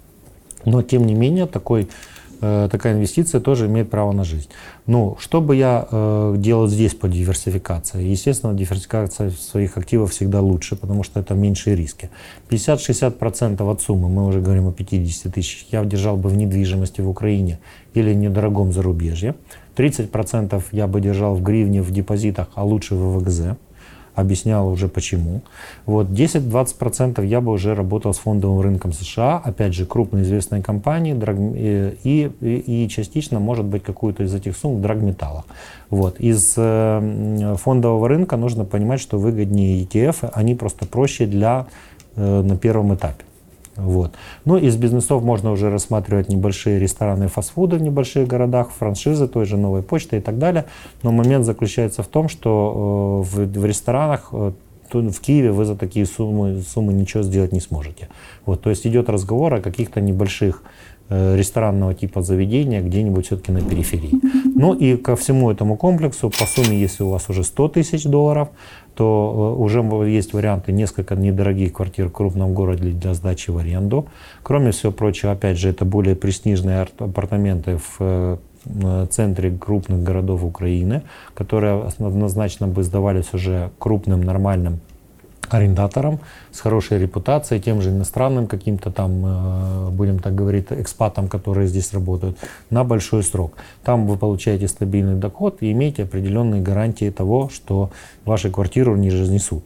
Но 0.64 0.82
тем 0.82 1.06
не 1.06 1.14
менее 1.14 1.46
такой 1.46 1.88
Э, 1.88 2.15
такая 2.40 2.94
инвестиция 2.94 3.40
тоже 3.40 3.66
имеет 3.66 3.90
право 3.90 4.12
на 4.12 4.25
жизнь. 4.25 4.49
Ну, 4.87 5.16
что 5.20 5.40
бы 5.40 5.57
я 5.57 5.87
э, 5.90 6.35
делал 6.38 6.68
здесь 6.68 6.94
по 6.94 7.09
диверсификации? 7.09 8.03
Естественно, 8.03 8.55
диверсификация 8.55 9.31
своих 9.31 9.77
активов 9.77 10.12
всегда 10.12 10.40
лучше, 10.40 10.77
потому 10.77 11.03
что 11.03 11.20
это 11.20 11.35
меньшие 11.35 11.77
риски. 11.77 12.11
50-60% 12.51 13.70
от 13.70 13.83
суммы, 13.83 14.09
мы 14.09 14.27
уже 14.27 14.40
говорим 14.40 14.68
о 14.68 14.72
50 14.72 15.33
тысяч, 15.35 15.66
я 15.70 15.85
держал 15.85 16.16
бы 16.16 16.29
в 16.29 16.37
недвижимости 16.37 17.01
в 17.01 17.09
Украине 17.09 17.59
или 17.94 18.14
недорогом 18.14 18.72
зарубежье. 18.72 19.35
30% 19.77 20.62
я 20.72 20.87
бы 20.87 21.01
держал 21.01 21.35
в 21.35 21.42
гривне 21.42 21.83
в 21.83 21.90
депозитах, 21.90 22.49
а 22.55 22.64
лучше 22.64 22.94
в 22.94 23.18
ВГЗ 23.18 23.57
объяснял 24.16 24.68
уже 24.68 24.88
почему. 24.88 25.42
Вот 25.85 26.09
10-20% 26.09 27.24
я 27.24 27.40
бы 27.40 27.52
уже 27.52 27.74
работал 27.74 28.12
с 28.14 28.18
фондовым 28.18 28.61
рынком 28.62 28.92
США, 28.92 29.40
опять 29.44 29.74
же, 29.74 29.85
крупные 29.85 30.24
известные 30.24 30.62
компании 30.62 31.14
и, 32.02 32.33
и, 32.40 32.85
и 32.85 32.88
частично, 32.88 33.38
может 33.38 33.66
быть, 33.66 33.85
какую-то 33.85 34.24
из 34.24 34.35
этих 34.35 34.57
сумм 34.57 34.79
в 34.79 34.81
драгметаллах. 34.81 35.44
Вот. 35.90 36.18
Из 36.18 36.55
э, 36.57 37.57
фондового 37.62 38.09
рынка 38.09 38.37
нужно 38.37 38.64
понимать, 38.64 39.00
что 39.00 39.18
выгоднее 39.18 39.85
ETF, 39.85 40.31
они 40.33 40.55
просто 40.55 40.87
проще 40.87 41.26
для, 41.26 41.66
э, 42.16 42.42
на 42.42 42.57
первом 42.57 42.94
этапе. 42.94 43.26
Вот. 43.77 44.15
Ну, 44.45 44.57
из 44.57 44.77
бизнесов 44.77 45.23
можно 45.23 45.53
уже 45.53 45.71
рассматривать 45.71 46.29
небольшие 46.29 46.79
рестораны 46.79 47.29
фастфуды 47.29 47.77
в 47.77 47.83
небольших 47.83 48.27
городах, 48.27 48.71
франшизы 48.71 49.29
той 49.29 49.45
же 49.45 49.57
новой 49.57 49.83
почты 49.83 50.17
и 50.17 50.21
так 50.21 50.39
далее. 50.39 50.65
Но 51.03 51.12
момент 51.12 51.45
заключается 51.45 52.03
в 52.03 52.07
том, 52.07 52.29
что 52.29 53.23
э, 53.25 53.37
в, 53.37 53.61
в 53.61 53.65
ресторанах 53.67 54.31
э, 54.33 54.53
в 54.93 55.21
Киеве 55.21 55.53
вы 55.53 55.65
за 55.65 55.77
такие 55.77 56.07
суммы, 56.07 56.62
суммы 56.62 56.93
ничего 56.93 57.23
сделать 57.23 57.53
не 57.53 57.61
сможете. 57.61 58.09
Вот, 58.47 58.62
то 58.62 58.71
есть 58.71 58.87
идет 58.87 59.09
разговор 59.09 59.55
о 59.55 59.61
каких-то 59.61 60.01
небольших 60.01 60.62
ресторанного 61.09 61.95
типа 61.95 62.23
заведения 62.23 62.83
где-нибудь 62.83 63.27
все-таки 63.27 63.53
на 63.53 63.61
периферии. 63.61 64.21
Ну 64.57 64.75
и 64.75 64.97
ко 64.97 65.14
всему 65.16 65.51
этому 65.51 65.77
комплексу, 65.77 66.31
по 66.31 66.47
сумме, 66.47 66.81
если 66.81 67.05
у 67.05 67.11
вас 67.11 67.29
уже 67.29 67.45
100 67.45 67.69
тысяч 67.69 68.05
долларов, 68.05 68.49
то 68.95 69.57
э, 69.57 69.62
уже 69.62 69.81
есть 70.09 70.33
варианты 70.33 70.73
несколько 70.73 71.14
недорогих 71.14 71.73
квартир 71.73 72.09
в 72.09 72.12
крупном 72.12 72.55
городе 72.55 72.90
для 72.90 73.14
сдачи 73.14 73.51
в 73.51 73.59
аренду. 73.59 74.07
Кроме 74.42 74.71
всего 74.73 74.92
прочего, 74.92 75.33
опять 75.33 75.59
же, 75.59 75.69
это 75.69 75.85
более 75.85 76.16
престижные 76.16 76.87
апартаменты 76.99 77.79
в 77.79 77.97
э, 78.01 79.07
центре 79.11 79.51
крупных 79.51 80.03
городов 80.03 80.42
Украины, 80.42 81.03
которые 81.35 81.85
однозначно 81.99 82.66
бы 82.66 82.83
сдавались 82.83 83.33
уже 83.33 83.71
крупным 83.79 84.23
нормальным 84.23 84.81
арендатором 85.48 86.20
с 86.52 86.61
хорошей 86.61 86.98
репутацией, 86.98 87.61
тем 87.61 87.80
же 87.80 87.90
иностранным 87.90 88.46
каким-то 88.46 88.90
там, 88.90 89.22
э, 89.24 89.90
будем 89.90 90.18
так 90.18 90.35
говорить, 90.35 90.66
экспатам, 90.70 91.28
которые 91.28 91.68
здесь 91.68 91.92
работают, 91.92 92.38
на 92.70 92.85
большой 92.85 93.22
срок. 93.22 93.54
Там 93.85 94.06
вы 94.06 94.16
получаете 94.16 94.68
стабильный 94.68 95.16
доход 95.16 95.59
и 95.61 95.72
имеете 95.72 96.04
определенные 96.04 96.62
гарантии 96.62 97.11
того, 97.11 97.48
что 97.48 97.90
ваши 98.24 98.50
квартиру 98.50 98.96
не 98.96 99.11
разнесут 99.11 99.64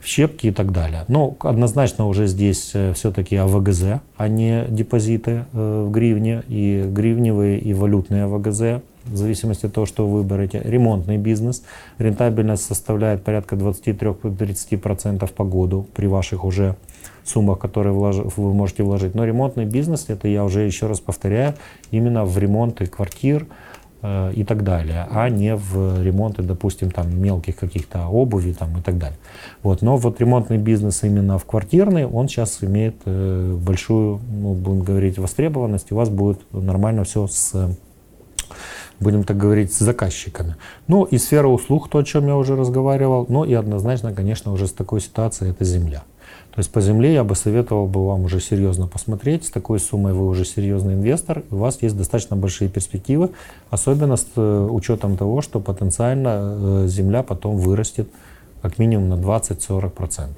в 0.00 0.06
щепки 0.06 0.48
и 0.48 0.50
так 0.50 0.70
далее. 0.70 1.04
Но 1.08 1.34
однозначно 1.40 2.06
уже 2.06 2.26
здесь 2.26 2.72
э, 2.74 2.92
все-таки 2.92 3.36
АВГЗ, 3.36 4.00
а 4.16 4.28
не 4.28 4.66
депозиты 4.68 5.46
э, 5.52 5.84
в 5.88 5.90
гривне, 5.90 6.42
и 6.48 6.84
гривневые, 6.86 7.58
и 7.58 7.72
валютные 7.72 8.24
АВГЗ 8.24 8.82
в 9.06 9.16
зависимости 9.16 9.66
от 9.66 9.72
того, 9.72 9.86
что 9.86 10.06
вы 10.06 10.22
выберете. 10.22 10.60
Ремонтный 10.64 11.18
бизнес. 11.18 11.62
Рентабельность 11.98 12.64
составляет 12.64 13.22
порядка 13.22 13.56
23-30% 13.56 15.32
по 15.32 15.44
году 15.44 15.86
при 15.94 16.06
ваших 16.06 16.44
уже 16.44 16.76
суммах, 17.24 17.58
которые 17.58 17.92
вы 17.92 18.54
можете 18.54 18.82
вложить. 18.82 19.14
Но 19.14 19.24
ремонтный 19.24 19.64
бизнес, 19.64 20.06
это 20.08 20.28
я 20.28 20.44
уже 20.44 20.62
еще 20.62 20.86
раз 20.86 21.00
повторяю, 21.00 21.54
именно 21.90 22.24
в 22.24 22.38
ремонты 22.38 22.86
квартир, 22.86 23.46
э, 24.02 24.32
и 24.34 24.44
так 24.44 24.62
далее, 24.62 25.06
а 25.10 25.28
не 25.30 25.56
в 25.56 26.02
ремонты, 26.02 26.42
допустим, 26.42 26.90
там 26.90 27.18
мелких 27.20 27.56
каких-то 27.56 28.06
обуви 28.06 28.52
там, 28.52 28.78
и 28.78 28.82
так 28.82 28.98
далее. 28.98 29.18
Вот. 29.62 29.82
Но 29.82 29.96
вот 29.96 30.20
ремонтный 30.20 30.58
бизнес 30.58 31.02
именно 31.02 31.38
в 31.38 31.44
квартирный, 31.44 32.06
он 32.06 32.28
сейчас 32.28 32.62
имеет 32.62 32.96
э, 33.06 33.56
большую, 33.58 34.20
ну, 34.28 34.54
будем 34.54 34.82
говорить, 34.82 35.18
востребованность, 35.18 35.90
у 35.92 35.96
вас 35.96 36.10
будет 36.10 36.40
нормально 36.52 37.04
все 37.04 37.26
с 37.26 37.74
будем 39.00 39.24
так 39.24 39.36
говорить, 39.36 39.72
с 39.72 39.78
заказчиками. 39.78 40.56
Ну 40.86 41.04
и 41.04 41.18
сфера 41.18 41.48
услуг, 41.48 41.88
то, 41.88 41.98
о 41.98 42.04
чем 42.04 42.26
я 42.26 42.36
уже 42.36 42.56
разговаривал, 42.56 43.26
ну 43.28 43.44
и 43.44 43.54
однозначно, 43.54 44.12
конечно, 44.12 44.52
уже 44.52 44.66
с 44.66 44.72
такой 44.72 45.00
ситуацией 45.00 45.50
это 45.50 45.64
земля. 45.64 46.04
То 46.54 46.60
есть 46.60 46.70
по 46.70 46.80
земле 46.80 47.12
я 47.12 47.24
бы 47.24 47.34
советовал 47.34 47.86
бы 47.86 48.06
вам 48.06 48.24
уже 48.24 48.40
серьезно 48.40 48.86
посмотреть. 48.86 49.44
С 49.46 49.50
такой 49.50 49.80
суммой 49.80 50.12
вы 50.12 50.24
уже 50.26 50.44
серьезный 50.44 50.94
инвестор, 50.94 51.42
у 51.50 51.56
вас 51.56 51.82
есть 51.82 51.96
достаточно 51.96 52.36
большие 52.36 52.70
перспективы, 52.70 53.30
особенно 53.70 54.16
с 54.16 54.26
э, 54.36 54.68
учетом 54.70 55.16
того, 55.16 55.42
что 55.42 55.58
потенциально 55.58 56.84
э, 56.84 56.86
земля 56.86 57.24
потом 57.24 57.56
вырастет 57.56 58.08
как 58.64 58.78
минимум 58.78 59.10
на 59.10 59.14
20-40%. 59.14 60.28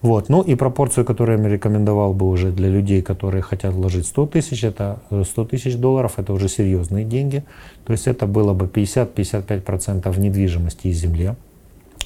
Вот. 0.00 0.28
Ну 0.28 0.42
и 0.42 0.54
пропорцию, 0.54 1.04
которую 1.04 1.42
я 1.42 1.48
рекомендовал 1.48 2.14
бы 2.14 2.28
уже 2.28 2.52
для 2.52 2.68
людей, 2.68 3.02
которые 3.02 3.42
хотят 3.42 3.74
вложить 3.74 4.06
100 4.06 4.26
тысяч, 4.26 4.62
это 4.62 5.00
100 5.10 5.42
э, 5.42 5.46
тысяч 5.46 5.76
долларов, 5.76 6.12
это 6.18 6.32
уже 6.32 6.48
серьезные 6.48 7.04
деньги. 7.04 7.42
То 7.84 7.92
есть 7.92 8.06
это 8.06 8.28
было 8.28 8.54
бы 8.54 8.66
50-55% 8.66 10.08
в 10.08 10.20
недвижимости 10.20 10.86
и 10.86 10.92
земле. 10.92 11.34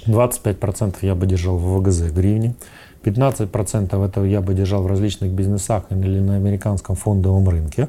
25% 0.06 0.96
я 1.02 1.14
бы 1.14 1.26
держал 1.26 1.58
в 1.58 1.78
ВГЗ 1.78 2.12
гривне. 2.12 2.54
15% 3.04 4.06
этого 4.06 4.24
я 4.24 4.40
бы 4.40 4.54
держал 4.54 4.82
в 4.82 4.86
различных 4.86 5.32
бизнесах 5.32 5.82
или 5.90 6.20
на 6.20 6.36
американском 6.36 6.96
фондовом 6.96 7.46
рынке. 7.46 7.88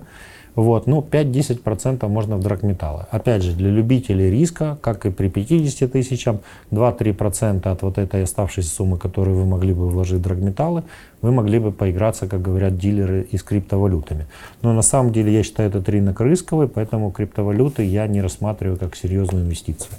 Вот, 0.56 0.86
ну, 0.86 1.02
5-10% 1.02 2.08
можно 2.08 2.38
в 2.38 2.42
драгметаллы. 2.42 3.06
Опять 3.10 3.42
же, 3.42 3.54
для 3.54 3.72
любителей 3.72 4.30
риска, 4.30 4.78
как 4.82 5.06
и 5.06 5.10
при 5.10 5.28
50 5.30 5.92
тысячам, 5.92 6.40
2-3% 6.72 7.68
от 7.68 7.82
вот 7.82 7.98
этой 7.98 8.24
оставшейся 8.24 8.70
суммы, 8.70 8.98
которую 8.98 9.38
вы 9.38 9.46
могли 9.46 9.74
бы 9.74 9.90
вложить 9.90 10.20
в 10.20 10.22
драгметаллы, 10.22 10.84
вы 11.22 11.32
могли 11.32 11.58
бы 11.58 11.72
поиграться, 11.72 12.28
как 12.28 12.42
говорят 12.42 12.78
дилеры, 12.78 13.28
и 13.32 13.38
с 13.38 13.44
криптовалютами. 13.44 14.28
Но 14.62 14.74
на 14.74 14.84
самом 14.84 15.12
деле 15.12 15.34
я 15.34 15.42
считаю 15.42 15.70
этот 15.70 15.90
рынок 15.90 16.22
рисковый, 16.22 16.68
поэтому 16.68 17.12
криптовалюты 17.12 17.84
я 17.84 18.06
не 18.08 18.22
рассматриваю 18.22 18.78
как 18.78 18.96
серьезную 18.96 19.46
инвестицию. 19.46 19.96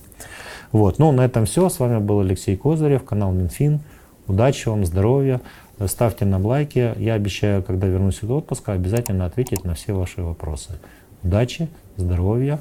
Вот, 0.71 0.99
ну, 0.99 1.13
на 1.13 1.25
этом 1.25 1.47
все. 1.47 1.69
С 1.69 1.79
вами 1.79 1.99
был 1.99 2.21
Алексей 2.21 2.57
Козырев, 2.57 3.05
канал 3.05 3.33
Минфин. 3.33 3.81
Удачи 4.27 4.69
вам, 4.69 4.85
здоровья. 4.85 5.41
Ставьте 5.87 6.25
нам 6.25 6.47
лайки. 6.47 6.95
Я 6.99 7.15
обещаю, 7.15 7.63
когда 7.63 7.87
вернусь 7.87 8.23
из 8.23 8.31
отпуска, 8.31 8.73
обязательно 8.73 9.27
ответить 9.27 9.65
на 9.65 9.75
все 9.75 9.93
ваши 9.93 10.23
вопросы. 10.23 10.79
Удачи, 11.23 11.69
здоровья, 11.97 12.61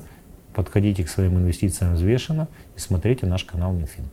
подходите 0.53 1.03
к 1.03 1.09
своим 1.09 1.37
инвестициям 1.37 1.93
взвешенно 1.95 2.47
и 2.75 2.79
смотрите 2.79 3.25
наш 3.25 3.43
канал 3.43 3.73
Минфин. 3.73 4.05